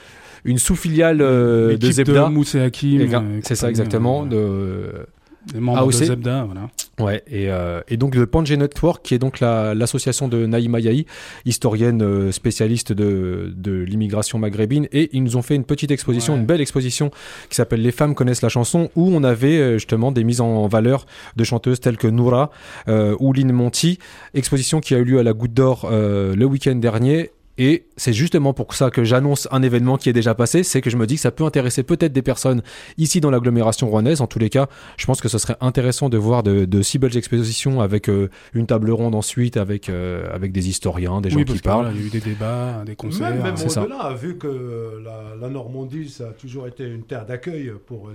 une 0.46 0.58
sous-filiale 0.58 1.22
euh, 1.22 1.78
de 1.78 1.92
Zebda. 1.92 2.32
Et 2.54 2.60
Hakim. 2.62 3.42
C'est 3.44 3.56
ça 3.56 3.70
exactement. 3.70 4.28
euh, 4.32 4.92
De... 4.92 5.08
Des 5.54 5.60
membres 5.60 5.80
AOC. 5.80 5.88
de 6.00 6.06
Zebda, 6.06 6.44
voilà. 6.46 6.70
Ouais, 7.00 7.24
et, 7.28 7.50
euh, 7.52 7.82
et 7.88 7.96
donc 7.98 8.16
le 8.16 8.26
Pange 8.26 8.52
Network, 8.52 9.04
qui 9.06 9.14
est 9.14 9.20
donc 9.20 9.40
la- 9.40 9.76
l'association 9.76 10.28
de 10.28 10.46
Naïma 10.46 10.80
Yahi, 10.80 11.06
historienne 11.46 12.02
euh, 12.02 12.32
spécialiste 12.32 12.92
de, 12.92 13.54
de 13.56 13.72
l'immigration 13.82 14.40
maghrébine, 14.40 14.88
et 14.92 15.10
ils 15.14 15.24
nous 15.24 15.38
ont 15.38 15.42
fait 15.42 15.56
une 15.56 15.64
petite 15.64 15.92
exposition, 15.92 16.34
Ouais. 16.34 16.40
une 16.40 16.46
belle 16.46 16.62
exposition 16.62 17.12
qui 17.50 17.56
s'appelle 17.56 17.82
Les 17.82 17.92
femmes 17.92 18.16
connaissent 18.16 18.42
la 18.42 18.50
chanson, 18.50 18.90
où 18.96 19.10
on 19.14 19.24
avait 19.24 19.58
euh, 19.58 19.74
justement 19.76 20.12
des 20.12 20.24
mises 20.24 20.42
en 20.42 20.68
valeur 20.68 21.06
de 21.36 21.44
chanteuses 21.44 21.80
telles 21.80 21.98
que 21.98 22.08
Noura 22.08 22.52
euh, 22.88 23.16
ou 23.20 23.32
Lynn 23.32 23.52
Monty, 23.52 24.00
exposition 24.34 24.80
qui 24.80 24.96
a 24.96 24.98
eu 24.98 25.04
lieu 25.04 25.20
à 25.20 25.24
la 25.24 25.34
Goutte 25.34 25.54
d'Or 25.54 25.88
euh, 25.92 26.36
le 26.36 26.46
week-end 26.46 26.76
dernier. 26.76 27.32
Et 27.58 27.86
c'est 27.98 28.14
justement 28.14 28.54
pour 28.54 28.74
ça 28.74 28.92
que 28.92 29.04
j'annonce 29.04 29.48
un 29.52 29.62
événement 29.64 29.98
qui 29.98 30.10
est 30.10 30.14
déjà 30.14 30.36
passé, 30.36 30.64
c'est 30.64 30.82
que 30.82 30.90
je 30.90 30.98
me 30.98 31.08
dis 31.08 31.16
que 31.16 31.22
ça 31.22 31.32
peut 31.32 31.44
intéresser 31.44 31.84
peut-être 31.84 32.14
des 32.14 32.22
personnes 32.22 32.62
ici 32.98 33.22
dans 33.22 33.32
l'agglomération 33.32 33.88
rouennaise. 33.90 34.22
En 34.22 34.28
tous 34.28 34.40
les 34.40 34.50
cas, 34.50 34.68
je 34.98 35.06
pense 35.06 35.22
que 35.22 35.30
ce 35.30 35.38
serait 35.38 35.58
intéressant 35.62 36.10
de 36.10 36.18
voir 36.18 36.44
de, 36.44 36.66
de 36.66 36.82
si 36.82 37.00
belles 37.00 37.18
expositions 37.18 37.82
avec 37.82 38.10
euh, 38.10 38.30
une 38.54 38.68
table 38.68 38.92
ronde 38.92 39.16
ensuite, 39.16 39.58
avec, 39.58 39.90
euh, 39.90 40.28
avec 40.34 40.52
des 40.52 40.70
historiens, 40.70 41.22
des 41.22 41.30
gens 41.30 41.38
oui, 41.38 41.46
qui 41.46 41.58
que, 41.58 41.64
parlent. 41.64 41.92
il 41.94 42.02
y 42.02 42.04
a 42.04 42.08
eu 42.08 42.10
des 42.10 42.22
débats, 42.22 42.84
des 42.86 42.96
concerts. 42.96 43.32
Même, 43.32 43.44
même 43.44 43.56
au-delà, 43.56 44.14
vu 44.14 44.38
que 44.38 45.02
la, 45.04 45.36
la 45.40 45.50
Normandie, 45.50 46.10
ça 46.10 46.30
a 46.30 46.34
toujours 46.34 46.68
été 46.68 46.86
une 46.86 47.04
terre 47.04 47.26
d'accueil 47.26 47.72
pour 47.86 48.10
euh, 48.10 48.14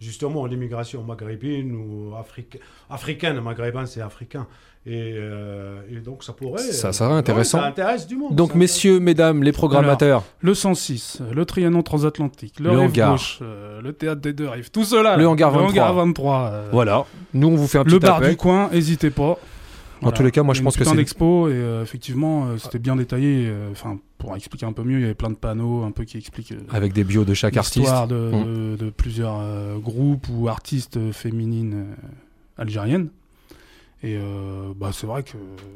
justement 0.00 0.46
l'immigration 0.46 1.02
maghrébine 1.04 1.74
ou 1.76 2.14
africa- 2.16 2.58
africaine. 2.88 3.40
Maghrébin, 3.40 3.86
c'est 3.86 4.00
africain. 4.00 4.46
Et, 4.86 5.12
euh, 5.14 5.82
et 5.90 6.00
donc 6.00 6.24
ça 6.24 6.32
pourrait. 6.32 6.62
Ça 6.62 6.92
serait 6.94 7.12
intéressant. 7.12 7.58
ouais, 7.58 7.64
ça 7.64 7.68
intéresse 7.68 8.06
du 8.06 8.16
monde. 8.16 8.34
Donc, 8.34 8.54
messieurs, 8.54 8.98
mesdames, 8.98 9.42
les 9.42 9.52
programmateurs, 9.52 10.24
Le 10.40 10.54
106, 10.54 11.20
le 11.30 11.44
Trianon 11.44 11.82
transatlantique, 11.82 12.58
le, 12.58 12.70
Le 12.70 12.78
Rive 12.78 12.88
hangar. 12.90 13.12
gauche, 13.12 13.38
euh, 13.42 13.82
le 13.82 13.92
théâtre 13.92 14.22
des 14.22 14.32
deux 14.32 14.48
rives, 14.48 14.70
tout 14.70 14.84
cela. 14.84 15.18
Le 15.18 15.28
hangar 15.28 15.50
23. 15.50 15.92
23. 15.92 16.50
euh, 16.50 16.68
voilà. 16.72 17.04
Nous, 17.34 17.48
on 17.48 17.56
vous 17.56 17.66
fait 17.66 17.76
un 17.78 17.84
petit 17.84 17.92
le 17.92 17.98
bar 17.98 18.16
appel. 18.16 18.30
du 18.30 18.36
coin, 18.38 18.70
n'hésitez 18.72 19.10
pas. 19.10 19.36
En 20.02 20.12
tous 20.12 20.22
les 20.22 20.30
cas, 20.30 20.42
moi, 20.42 20.54
je 20.54 20.62
pense 20.62 20.78
que 20.78 20.84
c'est- 20.84 20.96
d'expo 20.96 21.48
et 21.48 21.52
euh, 21.52 21.82
effectivement, 21.82 22.46
euh, 22.46 22.56
c'était 22.56 22.78
bien 22.78 22.96
détaillé. 22.96 23.48
euh, 23.50 23.68
Enfin, 23.72 23.98
pour 24.20 24.36
expliquer 24.36 24.66
un 24.66 24.72
peu 24.72 24.84
mieux, 24.84 24.98
il 24.98 25.02
y 25.02 25.04
avait 25.04 25.14
plein 25.14 25.30
de 25.30 25.34
panneaux 25.34 25.82
un 25.82 25.90
peu 25.90 26.04
qui 26.04 26.16
expliquent 26.18 26.52
euh, 26.52 26.60
Avec 26.70 26.92
des 26.92 27.02
bios 27.02 27.24
de 27.24 27.34
chaque 27.34 27.56
artiste. 27.56 27.76
l'histoire 27.76 28.06
de, 28.06 28.14
Mm. 28.30 28.76
de- 28.76 28.84
de 28.84 28.90
plusieurs 28.90 29.38
euh, 29.40 29.76
groupes 29.78 30.26
ou 30.32 30.48
artistes 30.48 30.96
euh, 30.98 31.12
féminines 31.12 31.86
algériennes. 32.56 33.08
Et 34.02 34.16
euh, 34.16 34.72
bah, 34.74 34.90
c'est 34.94 35.06
vrai 35.06 35.22
que 35.22 35.32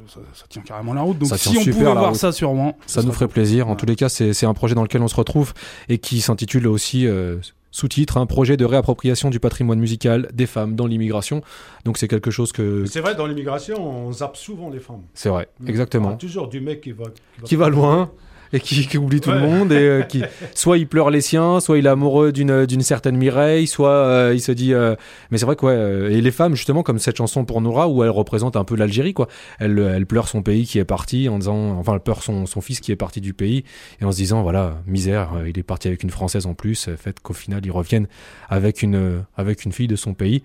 ça, 0.09 0.21
ça 0.33 0.47
tient 0.49 0.63
carrément 0.63 0.95
la 0.95 1.03
route. 1.03 1.19
Donc 1.19 1.29
Ça 1.29 1.37
si 1.37 1.49
on 1.59 1.65
pouvait 1.65 1.73
voir 1.85 2.09
route. 2.09 2.15
ça 2.17 2.31
Rouen, 2.47 2.75
Ça 2.87 3.03
nous 3.03 3.13
ferait 3.13 3.27
cool. 3.27 3.35
plaisir. 3.35 3.67
En 3.67 3.73
Ouais. 3.73 3.77
tous 3.77 3.85
les 3.87 3.97
cas, 3.97 4.09
c'est 4.09 4.47
un 4.47 4.55
projet 4.55 4.75
dans 4.75 4.83
lequel 4.83 5.03
on 5.03 5.09
se 5.09 5.17
retrouve 5.17 5.53
et 5.91 5.99
qui 5.99 6.23
s'intitule 6.23 6.67
aussi 6.69 7.07
euh, 7.07 7.37
sous-titre 7.71 8.17
un 8.17 8.25
projet 8.25 8.57
de 8.57 8.65
réappropriation 8.65 9.29
du 9.29 9.41
patrimoine 9.41 9.79
musical 9.79 10.31
des 10.33 10.47
femmes 10.47 10.75
dans 10.75 10.87
l'immigration. 10.87 11.43
Donc 11.85 11.99
c'est 11.99 12.09
quelque 12.09 12.31
chose 12.31 12.51
que 12.53 12.87
C'est 12.87 13.01
vrai, 13.01 13.15
dans 13.15 13.27
l'immigration, 13.27 13.77
on 14.07 14.11
zappe 14.13 14.39
souvent 14.39 14.71
les 14.71 14.81
femmes. 14.81 15.03
c'est 15.13 15.29
vrai, 15.29 15.49
On 15.63 15.67
exactement. 15.67 16.09
parle 16.09 16.19
toujours 16.19 16.49
du 16.49 16.61
mec 16.63 16.81
qui 16.81 16.93
va. 16.93 17.05
Qui 17.45 17.57
va 17.57 17.69
loin 17.69 18.11
et 18.55 18.61
qui, 18.61 18.87
qui 18.87 18.99
oublie 18.99 19.21
tout 19.21 19.31
le 19.31 19.41
monde 19.41 19.73
et 19.73 19.77
euh, 19.77 20.03
qui 20.03 20.23
soit 20.55 20.79
il 20.79 20.87
pleure 20.87 21.11
les 21.11 21.21
siens, 21.21 21.61
soit 21.61 21.79
il 21.79 21.87
est 21.87 21.91
amoureux 21.91 22.33
d'une 22.33 22.67
d'une 22.67 22.83
certaine 22.83 23.17
Mireille, 23.17 23.67
soit 23.67 23.89
euh, 23.89 24.33
il 24.35 24.41
se 24.41 24.53
dit 24.53 24.73
euh, 24.73 24.95
mais 25.31 25.39
c'est 25.39 25.47
vrai 25.47 25.57
que 25.57 25.67
ouais 25.67 25.73
euh, 25.73 26.11
et 26.11 26.21
les 26.21 26.31
femmes 26.31 26.55
justement 26.55 26.83
comme 26.83 26.99
cette 26.99 27.17
chanson 27.17 27.45
pour 27.45 27.61
Noura 27.61 27.89
où 27.89 28.03
elle 28.05 28.11
représente 28.11 28.57
un 28.57 28.65
peu 28.65 28.77
l'Algérie 28.77 29.15
quoi. 29.15 29.29
Elle 29.59 29.79
elle 29.79 30.07
pleure 30.07 30.29
son 30.29 30.43
pays 30.43 30.67
qui 30.67 30.79
est 30.79 30.85
parti 30.85 31.29
en 31.29 31.39
disant 31.39 31.77
enfin 31.79 31.95
elle 31.95 32.01
pleure 32.01 32.23
son 32.23 32.47
son 32.47 32.61
fils 32.61 32.81
qui 32.81 32.93
est 32.93 32.97
parti 32.97 33.21
du 33.21 33.35
pays 33.35 33.65
et 34.01 34.05
en 34.05 34.13
se 34.13 34.17
disant 34.17 34.43
voilà 34.43 34.77
misère 34.87 35.33
euh, 35.35 35.49
il 35.49 35.59
est 35.59 35.63
parti 35.63 35.89
avec 35.89 36.03
une 36.03 36.11
française 36.11 36.47
en 36.47 36.55
plus 36.55 36.89
euh, 36.89 36.97
fait 36.97 37.21
qu'au 37.21 37.35
final 37.35 37.61
il 37.65 37.71
revienne 37.71 38.07
avec 38.49 38.83
une 38.83 38.97
euh, 38.97 39.21
avec 39.37 39.65
une 39.65 39.73
fille 39.73 39.89
de 39.89 39.97
son 39.97 40.15
pays. 40.15 40.43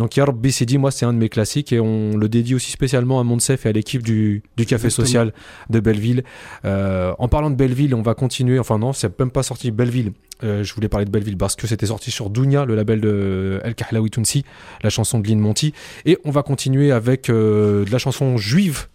Donc 0.00 0.16
Ya 0.16 0.24
Rabbi 0.24 0.50
Sidi, 0.50 0.78
moi 0.78 0.90
c'est 0.90 1.04
un 1.04 1.12
de 1.12 1.18
mes 1.18 1.28
classiques 1.28 1.74
et 1.74 1.78
on 1.78 2.16
le 2.16 2.26
dédie 2.30 2.54
aussi 2.54 2.70
spécialement 2.70 3.20
à 3.20 3.22
Monsef 3.22 3.66
et 3.66 3.68
à 3.68 3.72
l'équipe 3.72 4.02
du, 4.02 4.42
du 4.56 4.64
Café 4.64 4.86
Exactement. 4.86 5.06
Social 5.06 5.32
de 5.68 5.78
Belleville. 5.78 6.24
Euh, 6.64 7.12
en 7.18 7.28
parlant 7.28 7.50
de 7.50 7.54
Belleville, 7.54 7.94
on 7.94 8.00
va 8.00 8.14
continuer, 8.14 8.58
enfin 8.58 8.78
non, 8.78 8.94
c'est 8.94 9.18
même 9.18 9.30
pas 9.30 9.42
sorti 9.42 9.70
Belleville. 9.70 10.12
Euh, 10.42 10.64
je 10.64 10.72
voulais 10.72 10.88
parler 10.88 11.04
de 11.04 11.10
Belleville 11.10 11.36
parce 11.36 11.54
que 11.54 11.66
c'était 11.66 11.84
sorti 11.84 12.10
sur 12.10 12.30
Dounia, 12.30 12.64
le 12.64 12.76
label 12.76 13.02
de 13.02 13.60
El 13.62 13.74
Kahlaoui 13.74 14.08
Tounsi, 14.08 14.46
la 14.82 14.88
chanson 14.88 15.18
de 15.18 15.28
Lynn 15.28 15.38
Monty. 15.38 15.74
Et 16.06 16.16
on 16.24 16.30
va 16.30 16.42
continuer 16.42 16.92
avec 16.92 17.28
euh, 17.28 17.84
de 17.84 17.92
la 17.92 17.98
chanson 17.98 18.38
juive 18.38 18.86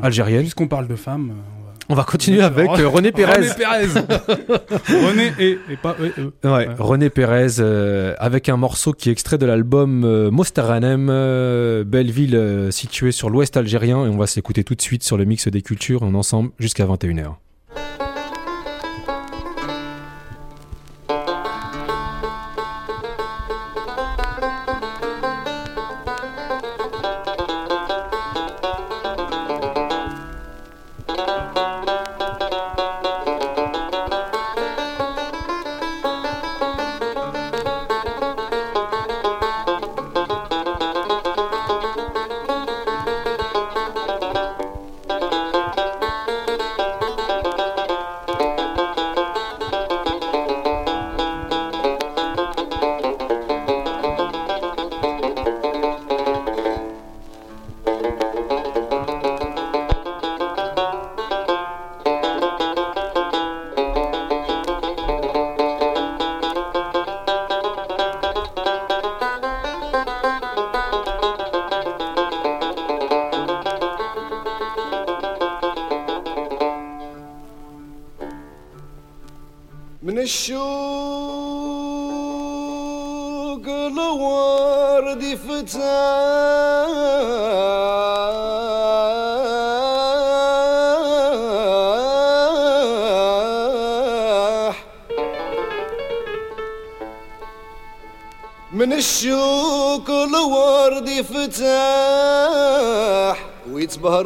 algérienne. 0.00 0.42
Puisqu'on 0.42 0.68
parle 0.68 0.86
de 0.86 0.94
femmes, 0.94 1.32
on 1.88 1.94
va- 1.94 2.00
On 2.00 2.04
va 2.04 2.04
continuer 2.04 2.42
avec 2.42 2.68
euh, 2.68 2.88
René 2.88 3.12
Pérez. 3.12 3.32
René 3.32 3.48
Pérez. 3.56 3.86
René 5.06 5.32
et, 5.38 5.58
et 5.70 5.76
pas 5.76 5.96
eux. 6.00 6.12
eux. 6.18 6.32
Ouais, 6.44 6.50
Ouais. 6.50 6.68
René 6.78 7.10
Pérez 7.10 7.58
euh, 7.60 8.14
avec 8.18 8.48
un 8.48 8.56
morceau 8.56 8.92
qui 8.92 9.08
est 9.08 9.12
extrait 9.12 9.38
de 9.38 9.46
l'album 9.46 10.04
euh, 10.04 10.30
Mostaranem, 10.30 11.08
Belleville 11.84 12.36
euh, 12.36 12.70
située 12.70 13.12
sur 13.12 13.30
l'ouest 13.30 13.56
algérien 13.56 14.04
et 14.04 14.08
on 14.08 14.16
va 14.18 14.26
s'écouter 14.26 14.64
tout 14.64 14.74
de 14.74 14.82
suite 14.82 15.02
sur 15.02 15.16
le 15.16 15.24
mix 15.24 15.48
des 15.48 15.62
cultures 15.62 16.02
est 16.04 16.14
ensemble 16.14 16.50
jusqu'à 16.58 16.84
21h. 16.86 17.34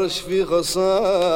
ويتبهرش 0.06 0.20
في 0.20 0.42
غصانه 0.42 1.35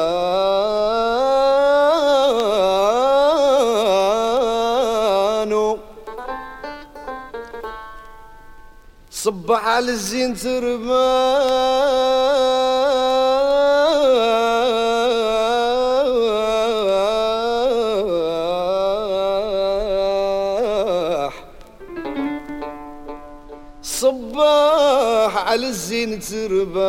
صباح 24.01 25.47
على 25.47 25.67
الزين 25.67 26.19
ترباح 26.19 26.81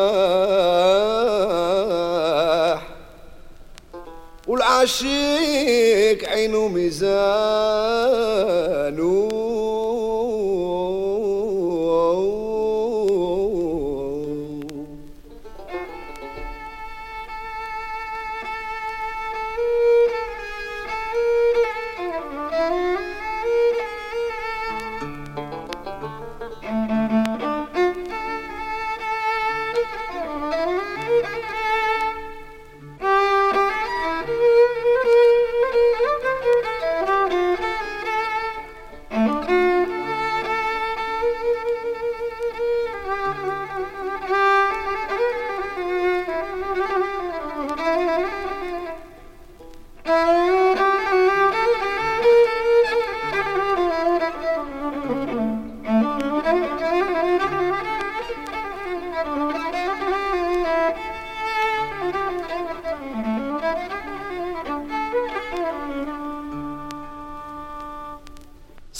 والعاشق 4.46 6.28
عينه 6.28 6.68
ميزانه 6.68 7.12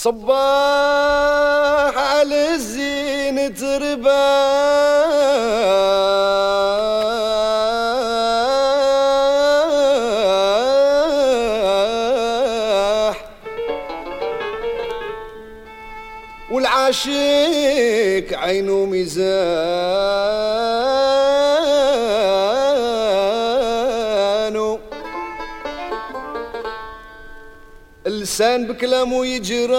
صباح 0.03 1.94
على 1.98 2.55
الزين 2.55 3.55
ترباح 3.55 4.12
والعاشق 16.50 18.38
عينه 18.38 18.84
ميزانه 18.84 19.91
اللسان 28.32 28.66
بكلامه 28.66 29.26
يجراح 29.26 29.72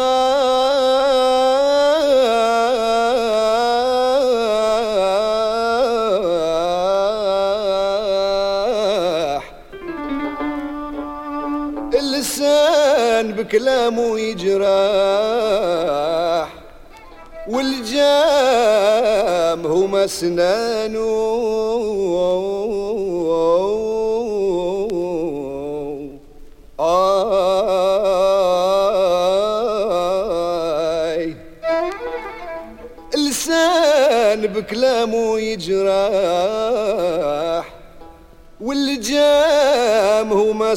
اللسان 11.94 13.32
بكلامه 13.32 14.20
يجراح 14.20 14.54
والجام 17.48 18.86
هما 19.66 20.08
سنانه 20.08 21.00
بكلامه 35.04 35.40
يجراح 35.40 36.94
واللي 38.62 38.96
جام 38.96 40.34
هو 40.34 40.54
ما 40.54 40.76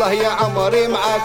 الله 0.00 0.12
يا 0.12 0.28
عمري 0.28 0.88
معك. 0.88 1.22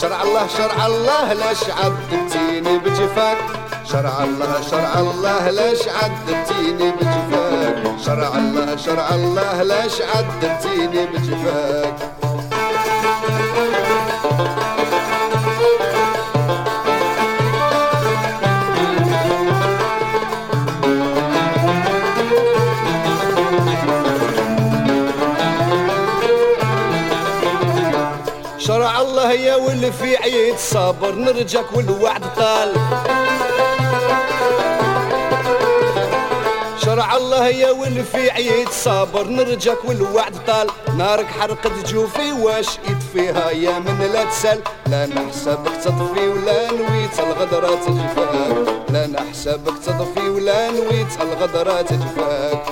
شرع 0.00 0.22
الله 0.22 0.46
شرع 0.46 0.86
الله 0.86 1.32
ليش 1.32 1.62
عذبتيني 1.70 2.78
بجفاك. 2.78 3.38
شرع 3.84 4.24
الله 4.24 4.60
شرع 4.70 4.98
الله 4.98 5.50
ليش 5.50 5.88
عذبتيني 5.88 6.90
بجفاك. 6.90 8.00
شرع 8.06 8.32
الله 8.36 8.76
شرع 8.76 9.08
الله 9.14 9.62
ليش 9.62 9.96
عذبتيني 10.00 11.06
بجفاك. 11.06 12.13
في 30.00 30.16
عيد 30.16 30.56
صابر 30.56 31.14
نرجك 31.14 31.64
والوعد 31.74 32.22
طال 32.36 32.72
شرع 36.84 37.16
الله 37.16 37.48
يا 37.48 37.70
واللي 37.70 38.02
في 38.02 38.30
عيد 38.30 38.68
صابر 38.68 39.26
نرجك 39.26 39.84
والوعد 39.84 40.34
طال 40.46 40.66
نارك 40.96 41.26
حرقت 41.26 41.72
جوفي 41.86 42.32
واش 42.32 42.66
يطفيها 42.88 43.50
يا 43.50 43.78
من 43.78 44.10
لا 44.12 44.24
تسأل. 44.24 44.60
لا 44.86 45.06
نحسبك 45.06 45.76
تطفي 45.84 46.28
ولا 46.28 46.70
نويت 46.70 47.18
الغدرة 47.18 47.74
تجفاك. 47.74 48.84
لا 48.88 49.06
نحسبك 49.06 49.78
تطفي 49.86 50.28
ولا 50.28 50.70
نويت 50.70 51.20
الغدرة 51.20 51.82
تجفاك. 51.82 52.62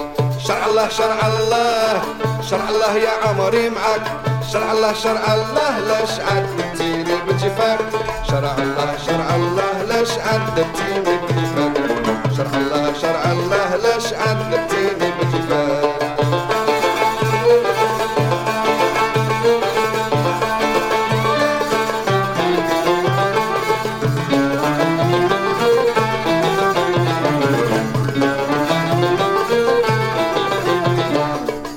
شرع 0.47 0.67
الله 0.67 0.89
شرع 0.89 1.27
الله 1.27 2.03
شرع 2.51 2.69
الله 2.69 2.97
يا 2.97 3.11
عمري 3.25 3.71
معك 3.71 4.03
شرع 4.53 4.73
الله 4.73 4.93
شرع 4.93 5.35
الله 5.35 5.79
ليش 5.79 6.11
عذبتيني 6.21 6.62
بجفاك 7.43 7.79
شرع 8.31 8.55
الله 8.59 8.97
شرع 9.07 9.35
الله 9.35 9.83
ليش 9.83 10.11
عذبتيني 10.11 11.17
بجفاك 11.19 11.75
شرع 12.37 12.55
الله 12.61 12.93
شرع 13.03 13.33
الله 13.33 13.77
ليش 13.77 14.13
عذبتيني 14.13 15.13
بجفاك 15.21 16.03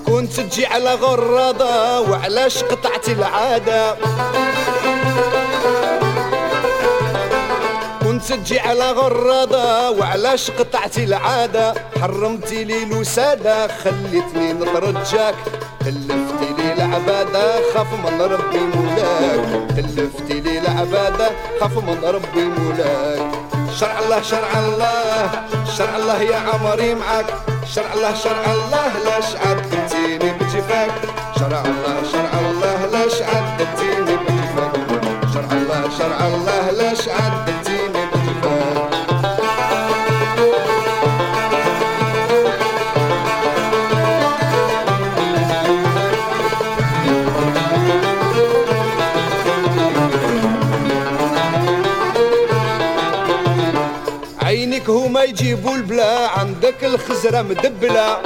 كنت 0.06 0.40
تجي 0.40 0.66
على 0.66 0.94
غرادة 0.94 2.02
وعلاش 2.02 2.64
قطعت 2.64 3.10
العادة. 3.10 3.96
تجي 8.30 8.60
على 8.60 8.92
غرادة 8.92 9.92
وعلاش 9.92 10.52
قطعتي 10.52 11.04
العادة. 11.04 11.74
حرمتي 12.02 12.64
لي 12.64 12.84
الوسادة 12.84 13.68
خليتني 13.68 14.54
نترجاك. 14.54 15.36
تلفتي 15.80 16.50
لي 16.58 16.74
العبادة 16.74 17.74
خاف 17.74 17.88
من 17.94 18.22
ربي 18.22 18.60
مولاك. 18.60 19.70
تلفتي 19.78 20.42
لي 20.42 20.60
العبادة 20.60 21.32
خاف 21.62 21.78
من 21.78 22.00
ربي 22.04 22.44
مولاك. 22.44 23.32
شرع 23.80 24.00
الله 24.00 24.22
شرع 24.22 24.60
الله 24.60 25.32
شرع 25.78 25.96
الله 25.96 26.22
يا 26.22 26.38
عمري 26.38 26.96
معك 26.96 27.26
شرع 27.76 27.94
الله 27.94 28.14
شرع 28.16 28.46
الله 28.54 28.88
ليش 29.06 29.30
عذبتيني 29.36 30.32
بجفاك. 30.32 30.92
شرع 31.40 31.62
الله 31.62 31.96
شرع 32.12 32.40
الله 32.40 32.90
عذبتيني 33.22 34.02
بجفاك 34.02 34.05
يجيبوا 55.56 55.76
البلا 55.76 56.30
عندك 56.40 56.84
الخزرة 56.84 57.42
مدبلة. 57.42 58.18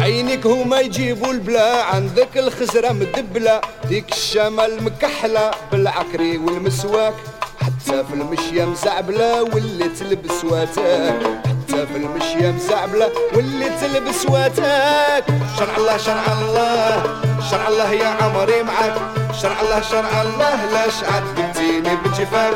عينك 0.00 0.46
هما 0.46 0.80
يجيبوا 0.80 1.32
البلا 1.32 1.84
عندك 1.84 2.28
الخزرة 2.36 2.92
مدبلة. 2.92 3.60
ديك 3.88 4.12
الشمال 4.12 4.84
مكحلة 4.84 5.50
بالعكري 5.72 6.38
والمسواك. 6.38 7.14
حتى 7.60 8.04
في 8.04 8.14
المشية 8.14 8.64
مزعبلة 8.64 9.42
واللي 9.42 9.88
تلبس 9.88 10.44
واتاك. 10.44 11.22
حتى 11.46 11.86
في 11.86 11.96
المشية 11.96 12.50
مزعبلة 12.50 13.10
واللي 13.34 13.70
تلبس 13.80 14.26
واتاك. 14.26 15.24
شرع 15.58 15.76
الله 15.76 15.96
شرع 15.96 16.24
الله. 16.32 17.02
شرع 17.50 17.68
الله 17.68 17.92
يا 17.92 18.08
عمري 18.08 18.62
معك 18.62 18.94
شرع 19.42 19.60
الله 19.60 19.80
شرع 19.80 20.22
الله 20.22 20.54
ليش 20.72 21.04
بجفاك 21.96 22.54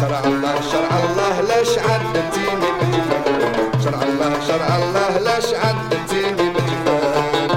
شرع 0.00 0.20
الله 0.24 0.54
شرع 0.72 0.90
الله 1.04 1.40
ليش 1.40 1.78
عذبتيني 1.78 2.70
بجفاك 2.80 3.80
شرع 3.84 4.02
الله 4.02 4.32
شرع 4.48 4.76
الله 4.76 5.18
ليش 5.18 5.54
عذبتيني 5.54 6.50
بجفاك 6.50 7.50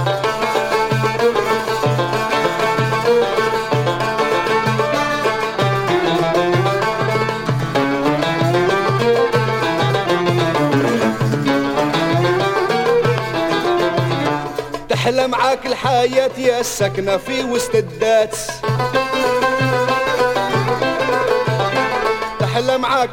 تحلى 14.90 15.28
معاك 15.28 15.66
الحياة 15.66 16.32
يا 16.38 16.60
السكنة 16.60 17.18
في 17.18 17.44
وسط 17.44 17.76
الدات 17.76 18.38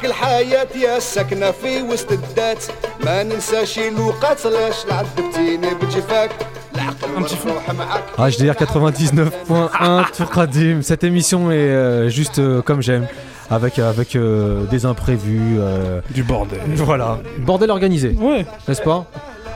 معاك 0.00 0.04
الحياة 0.04 0.66
يا 0.76 0.96
السكنة 0.96 1.50
في 1.50 1.82
وسط 1.82 2.12
الدات 2.12 2.64
ما 3.04 3.22
ننساش 3.22 3.78
الوقت 3.78 4.46
لاش 4.46 4.74
عذبتيني 4.90 5.74
بجفاك 5.74 6.30
العقل 6.74 7.10
والروح 7.14 7.70
معاك 7.70 8.32
HDR 8.32 8.54
99.1 8.54 10.16
Tour 10.16 10.28
Radim. 10.32 10.80
Cette 10.82 11.04
émission 11.04 11.50
est 11.50 11.54
euh, 11.56 12.08
juste 12.08 12.38
euh, 12.38 12.62
comme 12.62 12.80
j'aime, 12.82 13.06
avec, 13.50 13.78
avec 13.78 14.16
euh, 14.16 14.64
des 14.70 14.86
imprévus. 14.86 15.56
euh, 15.58 16.00
Du 16.10 16.22
bordel. 16.22 16.60
voilà, 16.76 17.18
bordel 17.38 17.70
organisé, 17.70 18.16
Ouais. 18.18 18.46
n'est-ce 18.68 18.82
pas 18.82 19.04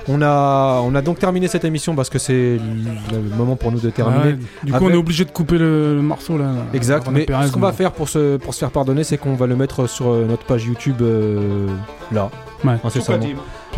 On 0.08 0.22
a, 0.22 0.82
on 0.84 0.94
a 0.96 1.02
donc 1.02 1.20
terminé 1.20 1.48
cette 1.48 1.66
émission 1.66 1.96
parce 1.96 2.10
que 2.10 2.20
c'est 2.20 2.58
le 2.58 3.18
le 3.18 3.36
moment 3.36 3.56
pour 3.56 3.72
nous 3.72 3.80
de 3.80 3.90
terminer. 3.90 4.34
Ouais, 4.34 4.38
Du 4.64 4.72
coup, 4.72 4.86
on 4.86 4.90
est 4.90 4.96
obligé 4.96 5.26
de 5.26 5.32
couper 5.32 5.58
le, 5.58 5.96
le 5.96 6.02
morceau 6.02 6.38
là. 6.38 6.52
Exact, 6.74 7.08
mais 7.12 7.26
Pérez, 7.26 7.48
ce 7.48 7.52
qu'on 7.52 7.60
va 7.60 7.72
faire 7.74 7.92
pour 7.92 8.08
se, 8.10 8.38
pour 8.38 8.54
se 8.54 8.60
faire 8.60 8.72
pardonner, 8.72 9.04
c'est 9.04 9.18
qu'on 9.18 9.36
va 9.36 9.48
le 9.48 9.56
mettre 9.56 9.88
sur 9.88 10.10
euh, 10.10 10.26
notre 10.26 10.44
page 10.46 10.66
YouTube 10.66 10.98
euh, 11.02 11.68
là, 12.12 12.30
Ouais. 12.64 12.74
incessamment. 12.84 13.26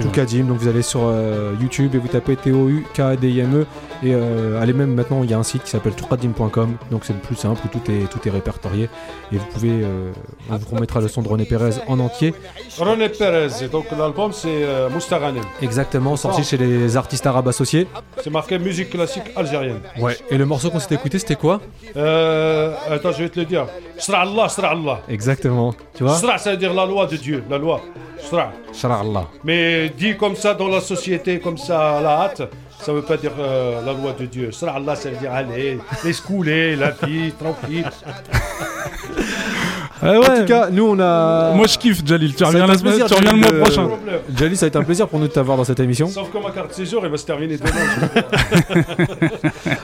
Toukadim, 0.03 0.43
donc 0.45 0.57
vous 0.57 0.67
allez 0.67 0.81
sur 0.81 1.01
euh, 1.03 1.53
YouTube 1.59 1.95
et 1.95 1.97
vous 1.97 2.07
tapez 2.07 2.35
T-O-U-K-D-I-M-E 2.35 3.65
et 4.03 4.13
euh, 4.13 4.61
allez 4.61 4.73
même 4.73 4.93
maintenant 4.93 5.23
il 5.23 5.31
y 5.31 5.33
a 5.33 5.37
un 5.39 5.43
site 5.43 5.63
qui 5.63 5.71
s'appelle 5.71 5.93
tourkadim.com 5.93 6.75
donc 6.91 7.03
c'est 7.03 7.13
le 7.13 7.19
plus 7.19 7.35
simple 7.35 7.59
où 7.65 7.67
tout 7.67 7.91
est, 7.91 8.07
tout 8.11 8.19
est 8.27 8.31
répertorié 8.31 8.89
et 9.31 9.37
vous 9.37 9.45
pouvez 9.45 9.71
euh, 9.71 10.11
on 10.51 10.57
vous 10.57 10.75
remettra 10.75 11.01
le 11.01 11.07
son 11.07 11.21
de 11.23 11.27
René 11.27 11.45
Pérez 11.45 11.71
en 11.87 11.99
entier 11.99 12.33
René 12.77 13.09
Perez, 13.09 13.63
et 13.63 13.67
donc 13.69 13.85
l'album 13.97 14.31
c'est 14.33 14.47
euh, 14.49 14.89
Moustaghanem. 14.89 15.43
exactement 15.61 16.15
sorti 16.15 16.43
chez 16.43 16.57
les 16.57 16.95
artistes 16.95 17.25
arabes 17.25 17.47
associés 17.47 17.87
C'est 18.23 18.29
marqué 18.29 18.59
musique 18.59 18.91
classique 18.91 19.23
algérienne. 19.35 19.79
ouais 19.99 20.17
et 20.29 20.37
le 20.37 20.45
morceau 20.45 20.69
qu'on 20.69 20.79
s'était 20.79 20.95
écouté 20.95 21.17
c'était 21.17 21.35
quoi? 21.35 21.59
Attends, 21.95 23.11
je 23.11 23.23
vais 23.23 23.29
te 23.29 23.39
le 23.39 23.45
dire. 23.45 23.65
Sra 23.97 24.21
Allah, 24.21 24.47
Sra 24.49 24.69
Allah. 24.69 25.01
exactement 25.09 25.73
tu 25.95 26.03
vois? 26.03 26.13
Sra, 26.15 26.37
ça 26.37 26.51
veut 26.51 26.57
dire 26.57 26.73
la 26.73 26.85
loi 26.85 27.07
de 27.07 27.15
Dieu, 27.15 27.43
la 27.49 27.57
loi. 27.57 27.81
Sra. 28.19 28.51
Shara 28.73 28.99
Allah 29.01 29.27
Mais 29.43 29.86
dit 29.89 30.17
comme 30.17 30.35
ça 30.35 30.53
dans 30.53 30.67
la 30.67 30.81
société, 30.81 31.39
comme 31.39 31.57
ça 31.57 31.97
à 31.97 32.01
la 32.01 32.21
hâte, 32.21 32.41
ça 32.79 32.93
veut 32.93 33.01
pas 33.01 33.17
dire 33.17 33.33
euh, 33.39 33.81
la 33.85 33.93
loi 33.93 34.13
de 34.13 34.25
Dieu. 34.25 34.51
Sra 34.51 34.73
Allah, 34.75 34.95
ça 34.95 35.09
veut 35.09 35.17
dire 35.17 35.31
allez, 35.31 35.79
laisse 36.03 36.21
couler, 36.21 36.75
la 36.75 36.91
vie, 36.91 37.31
tranquille. 37.31 37.89
Ah 40.01 40.13
en 40.13 40.19
ouais. 40.19 40.39
tout 40.41 40.45
cas 40.45 40.69
nous 40.69 40.85
on 40.85 40.99
a 40.99 41.53
Moi 41.53 41.67
je 41.67 41.77
kiffe 41.77 42.05
Jalil, 42.05 42.35
tu 42.35 42.43
reviens 42.43 42.61
va 42.61 42.67
la 42.67 42.73
être 42.73 42.75
un 42.75 42.79
semaine, 42.79 42.93
plaisir, 42.99 43.07
tu 43.07 43.13
reviens 43.15 43.31
le 43.33 43.37
mois 43.37 43.47
Jalil, 43.47 43.59
de- 43.59 43.63
prochain. 43.65 43.87
Problème. 43.87 44.19
Jali 44.35 44.57
ça 44.57 44.65
a 44.65 44.67
été 44.67 44.77
un 44.77 44.83
plaisir 44.83 45.07
pour 45.07 45.19
nous 45.19 45.27
de 45.27 45.31
t'avoir 45.31 45.57
dans 45.57 45.63
cette 45.63 45.79
émission 45.79 46.07
Sauf 46.07 46.31
que 46.31 46.37
ma 46.37 46.51
carte 46.51 46.69
de 46.69 46.73
séjour, 46.73 47.03
elle 47.05 47.11
va 47.11 47.17
se 47.17 47.25
terminer 47.25 47.57
demain. 47.57 47.69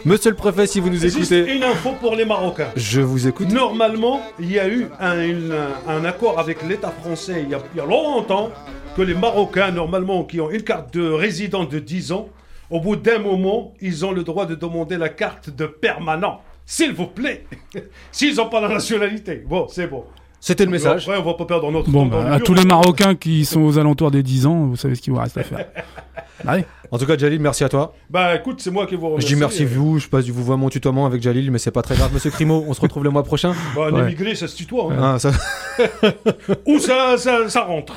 monsieur 0.05 0.31
le 0.31 0.35
préfet 0.35 0.67
si 0.67 0.79
vous 0.79 0.89
nous 0.89 0.97
Juste 0.99 1.31
écoutez 1.31 1.55
une 1.55 1.63
info 1.63 1.91
pour 1.99 2.15
les 2.15 2.25
Marocains. 2.25 2.67
je 2.75 3.01
vous 3.01 3.27
écoute 3.27 3.51
Normalement, 3.51 4.21
il 4.39 4.51
y 4.51 4.59
a 4.59 4.67
eu 4.67 4.87
un, 4.99 5.21
une- 5.23 5.53
un 5.87 6.05
accord 6.05 6.39
avec 6.39 6.63
l'État 6.67 6.91
français 7.01 7.41
il 7.43 7.49
y, 7.49 7.55
a, 7.55 7.59
il 7.73 7.77
y 7.77 7.81
a 7.81 7.85
longtemps 7.85 8.49
que 8.95 9.01
les 9.01 9.15
Marocains, 9.15 9.71
normalement, 9.71 10.23
qui 10.23 10.39
ont 10.39 10.51
une 10.51 10.61
carte 10.61 10.93
de 10.93 11.09
résident 11.09 11.63
de 11.63 11.79
10 11.79 12.11
ans, 12.11 12.29
au 12.69 12.79
bout 12.79 12.95
d'un 12.95 13.17
moment, 13.17 13.73
ils 13.81 14.05
ont 14.05 14.11
le 14.11 14.23
droit 14.23 14.45
de 14.45 14.53
demander 14.55 14.97
la 14.97 15.09
carte 15.09 15.49
de 15.49 15.65
permanent. 15.65 16.41
S'il 16.65 16.93
vous 16.93 17.07
plaît. 17.07 17.45
S'ils 18.11 18.35
n'ont 18.35 18.49
pas 18.49 18.61
la 18.61 18.69
nationalité. 18.69 19.43
Bon, 19.47 19.67
c'est 19.69 19.87
bon. 19.87 20.05
c'était 20.39 20.65
le 20.65 20.71
message 20.71 21.07
Après, 21.07 21.19
on 21.19 21.23
va 21.23 21.33
pas 21.33 21.45
perdre 21.45 21.71
notre 21.71 21.89
Bon, 21.89 22.07
temps 22.09 22.21
bah, 22.23 22.33
à 22.33 22.39
tous 22.39 22.53
les 22.53 22.65
Marocains 22.65 23.15
qui 23.15 23.45
sont 23.45 23.61
aux 23.61 23.77
alentours 23.77 24.11
des 24.11 24.23
10 24.23 24.45
ans, 24.47 24.65
vous 24.65 24.75
savez 24.75 24.95
ce 24.95 25.01
qu'il 25.01 25.13
vous 25.13 25.19
reste 25.19 25.37
à 25.37 25.43
faire. 25.43 25.65
Allez. 26.47 26.65
En 26.91 26.97
tout 26.97 27.05
cas 27.05 27.17
Jalil 27.17 27.39
merci 27.39 27.63
à 27.63 27.69
toi 27.69 27.93
Bah 28.09 28.35
écoute, 28.35 28.59
c'est 28.61 28.71
moi 28.71 28.85
qui 28.85 28.95
vous 28.95 29.01
Je 29.01 29.07
remercie. 29.07 29.33
dis 29.33 29.39
merci 29.39 29.63
Euh, 29.63 29.67
vous, 29.71 29.99
je 29.99 30.07
passe 30.07 30.25
du 30.25 30.31
vouvoiement 30.31 30.69
tutoiement 30.69 31.05
avec 31.05 31.21
Jalil, 31.21 31.49
mais 31.51 31.57
c'est 31.57 31.71
pas 31.71 31.81
très 31.81 31.95
grave. 31.95 32.11
Monsieur 32.13 32.29
Crimo, 32.31 32.63
on 32.67 32.73
se 32.73 32.81
retrouve 32.81 33.03
le 33.03 33.09
mois 33.09 33.23
prochain. 33.23 33.53
Bah, 33.75 33.87
un 33.89 33.93
Ouais. 33.93 34.01
immigré, 34.03 34.35
ça 34.35 34.47
se 34.47 34.55
tutoie. 34.55 34.91
hein. 34.93 35.13
Ah, 35.15 35.19
ça- 35.19 35.31
Ou 36.65 36.79
ça, 36.79 37.15
ça, 37.17 37.49
ça 37.49 37.61
rentre. 37.61 37.93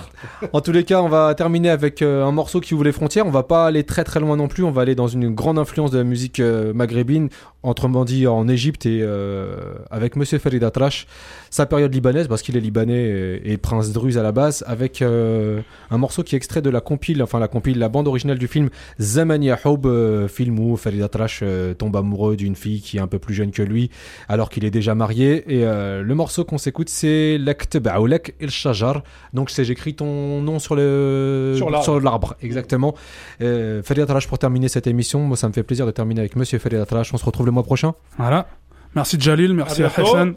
En 0.52 0.60
tous 0.60 0.72
les 0.72 0.84
cas, 0.84 1.00
on 1.02 1.08
va 1.08 1.34
terminer 1.34 1.70
avec 1.70 2.02
euh, 2.02 2.24
un 2.24 2.32
morceau 2.32 2.60
qui 2.60 2.74
ouvre 2.74 2.84
les 2.84 2.92
frontières. 2.92 3.26
On 3.26 3.30
va 3.30 3.42
pas 3.42 3.66
aller 3.66 3.84
très 3.84 4.04
très 4.04 4.20
loin 4.20 4.36
non 4.36 4.48
plus. 4.48 4.64
On 4.64 4.70
va 4.70 4.82
aller 4.82 4.94
dans 4.94 5.08
une 5.08 5.34
grande 5.34 5.58
influence 5.58 5.90
de 5.90 5.98
la 5.98 6.04
musique 6.04 6.40
euh, 6.40 6.72
maghrébine, 6.72 7.28
autrement 7.62 8.04
dit 8.04 8.26
en 8.26 8.48
Égypte 8.48 8.86
et 8.86 9.00
euh, 9.02 9.56
avec 9.90 10.16
Monsieur 10.16 10.38
Farid 10.38 10.62
Atrash, 10.64 11.06
sa 11.50 11.66
période 11.66 11.92
libanaise 11.92 12.28
parce 12.28 12.42
qu'il 12.42 12.56
est 12.56 12.60
libanais 12.60 13.40
et, 13.44 13.52
et 13.52 13.56
prince 13.56 13.92
druze 13.92 14.18
à 14.18 14.22
la 14.22 14.32
base, 14.32 14.64
avec 14.66 15.02
euh, 15.02 15.60
un 15.90 15.98
morceau 15.98 16.22
qui 16.22 16.34
est 16.34 16.38
extrait 16.38 16.62
de 16.62 16.70
la 16.70 16.80
compile, 16.80 17.22
enfin 17.22 17.38
la 17.38 17.48
compile, 17.48 17.78
la 17.78 17.88
bande 17.88 18.08
originale 18.08 18.38
du 18.38 18.48
film 18.48 18.68
Zamani 19.00 19.46
Yahoub, 19.46 19.86
euh, 19.86 20.28
film 20.28 20.58
où 20.58 20.76
Farid 20.76 21.02
Atrash 21.02 21.40
euh, 21.42 21.74
tombe 21.74 21.96
amoureux 21.96 22.36
d'une 22.36 22.54
fille 22.56 22.80
qui 22.80 22.96
est 22.96 23.00
un 23.00 23.06
peu 23.06 23.18
plus 23.18 23.34
jeune 23.34 23.50
que 23.50 23.62
lui, 23.62 23.90
alors 24.28 24.50
qu'il 24.50 24.64
est 24.64 24.70
déjà 24.70 24.94
marié. 24.94 25.44
Et 25.48 25.64
euh, 25.64 26.02
le 26.02 26.14
morceau 26.14 26.44
qu'on 26.44 26.58
s'écoute, 26.58 26.88
c'est 26.88 27.38
Lakteb 27.38 27.86
Aoulek 27.88 28.34
El 28.40 28.50
Shajar. 28.50 29.02
Donc 29.32 29.50
c'est 29.50 29.64
j'écris 29.64 29.94
ton 29.94 30.40
nom 30.42 30.58
sur 30.58 30.74
le 30.76 31.54
Sur 31.56 32.00
l'arbre. 32.00 32.34
exactement. 32.42 32.94
Euh, 33.40 33.82
Farid 33.82 34.02
Atrash 34.02 34.26
pour 34.28 34.38
terminer 34.38 34.68
cette 34.68 34.86
émission. 34.86 35.20
Moi, 35.20 35.36
ça 35.36 35.48
me 35.48 35.52
fait 35.52 35.62
plaisir 35.62 35.86
de 35.86 35.90
terminer 35.90 36.20
avec 36.20 36.36
Monsieur 36.36 36.58
Farid 36.58 36.78
Atrash. 36.78 37.12
On 37.14 37.16
se 37.16 37.24
retrouve 37.24 37.46
le 37.46 37.52
mois 37.52 37.62
prochain. 37.62 37.94
Voilà. 38.18 38.48
Merci 38.94 39.18
Jalil, 39.20 39.52
merci 39.54 39.82
À 39.82 39.86
à. 39.86 40.00
Hassan. 40.00 40.34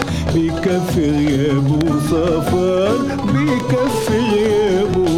وسفر 0.00 0.30
بكفي 0.34 1.10
غياب 1.10 1.84
وسفر 1.84 2.92
بكفي 3.24 4.18
غياب 4.18 4.96
وسفر 4.96 5.09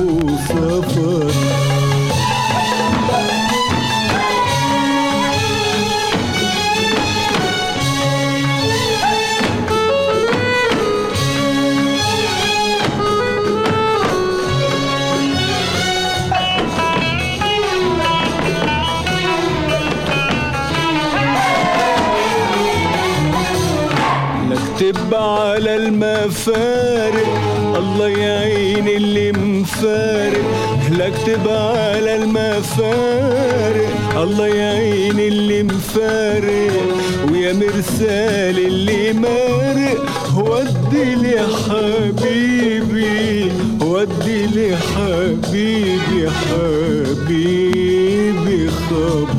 المفارق 32.78 34.18
الله 34.20 34.46
يعين 34.46 35.20
اللي 35.20 35.62
مفارق 35.62 36.72
ويا 37.32 37.52
مرسال 37.52 38.58
اللي 38.66 39.12
مارق. 39.12 40.02
ودي 40.36 41.14
لي 41.14 41.40
حبيبي 41.68 43.52
ودي 43.80 44.46
لي 44.46 44.76
حبيبي 44.76 46.30
حبيبي 46.30 47.50
خبر 48.70 49.31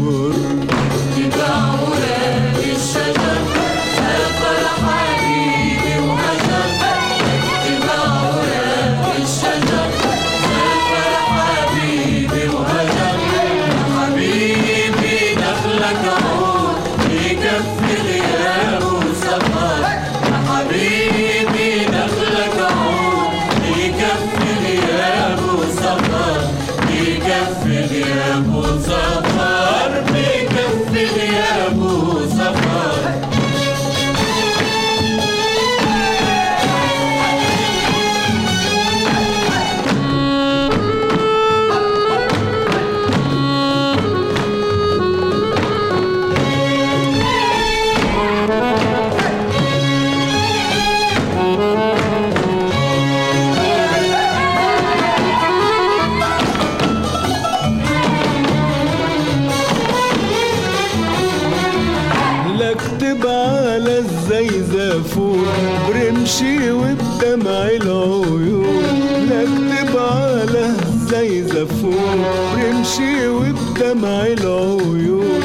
برمشي 71.84 73.28
وبدمع 73.28 74.26
العيون 74.26 75.42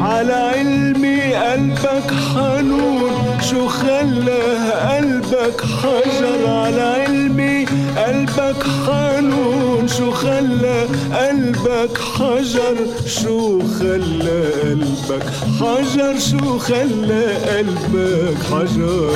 على 0.00 0.32
علمي 0.32 1.34
قلبك 1.34 2.10
حنون. 2.34 3.12
شو 3.50 3.68
خلاه 3.68 4.96
قلبك 4.96 5.60
حجر؟ 5.60 6.48
على 6.48 6.82
علمي 6.82 7.66
قلبك 7.96 8.62
حنون. 8.86 9.88
شو 9.88 10.10
خلى 10.10 10.86
قلبك 11.12 11.98
حجر؟ 11.98 12.76
شو 13.06 13.60
خلى 13.78 14.40
قلبك 14.62 15.26
حجر؟ 15.60 16.18
شو 16.18 16.58
خلى 16.58 17.24
قلبك 17.34 18.36
حجر؟ 18.50 19.10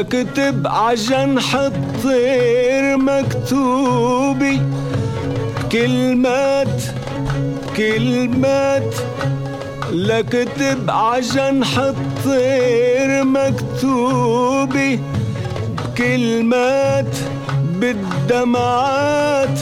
لكتب 0.00 0.66
عجنح 0.66 1.54
الطير 1.54 2.96
مكتوبي. 2.96 4.62
كلمات 5.72 6.82
كلمات 7.76 8.94
لكتب 9.92 10.90
عجنح 10.90 11.78
الطير 11.78 13.24
مكتوبي. 13.24 15.00
كلمات 15.98 17.16
بالدمعات 17.74 19.58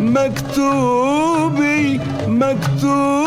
مكتوبي 0.00 2.00
مكتوبي. 2.26 3.19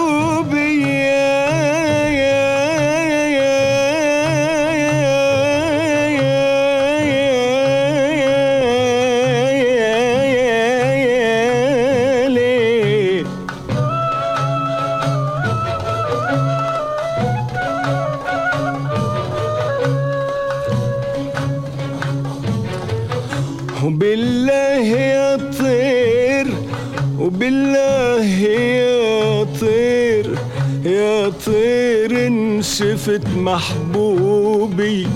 محبوبي 33.43 35.07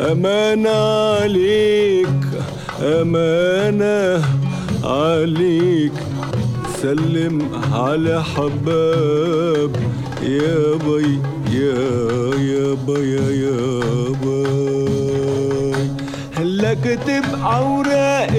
أمانة 0.00 0.70
عليك 1.20 2.20
أمانة 2.82 4.24
عليك. 4.84 5.92
سلم 6.82 7.38
على 7.72 8.24
حباب 8.24 9.70
يا 10.22 10.76
بي 10.84 11.18
يا 11.50 11.84
يا 12.50 12.66
بي 12.86 13.16
يا 13.44 13.62
بي. 14.22 15.74
هلا 16.36 16.74
كتب 16.74 17.24
اوراق 17.44 18.33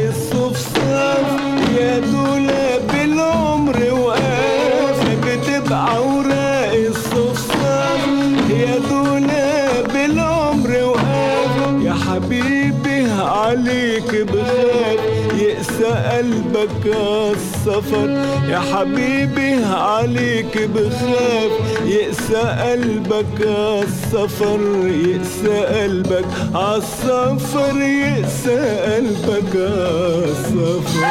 قلبك 16.86 16.96
عالسفر 16.96 18.10
يا 18.50 18.60
حبيبي 18.60 19.66
عليك 19.66 20.58
بخاف 20.58 21.52
يقسى 21.86 22.36
قلبك 22.36 23.48
عالسفر 23.48 24.60
يقسى 24.88 25.66
قلبك 25.66 26.26
عالسفر 26.56 27.82
يقسى 27.82 28.80
قلبك 28.86 29.56
عالسفر 29.56 31.06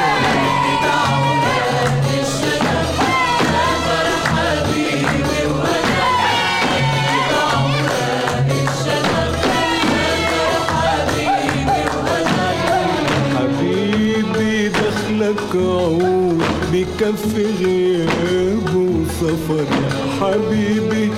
عود 15.56 16.42
بكفي 16.72 17.46
غياب 17.64 18.74
وسفر 18.76 19.64
يا 19.72 19.90
حبيبي. 20.20 21.10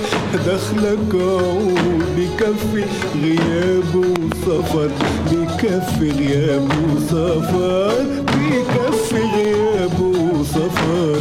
دخلك 0.47 1.13
عود 1.13 2.03
بكفي 2.17 2.83
غياب 3.23 3.95
وسفر 3.95 4.89
بكفي 5.31 6.11
غياب 6.11 6.69
وسفر 6.95 8.05
بكفي 8.25 9.21
غياب 9.35 9.99
وسفر 10.01 11.19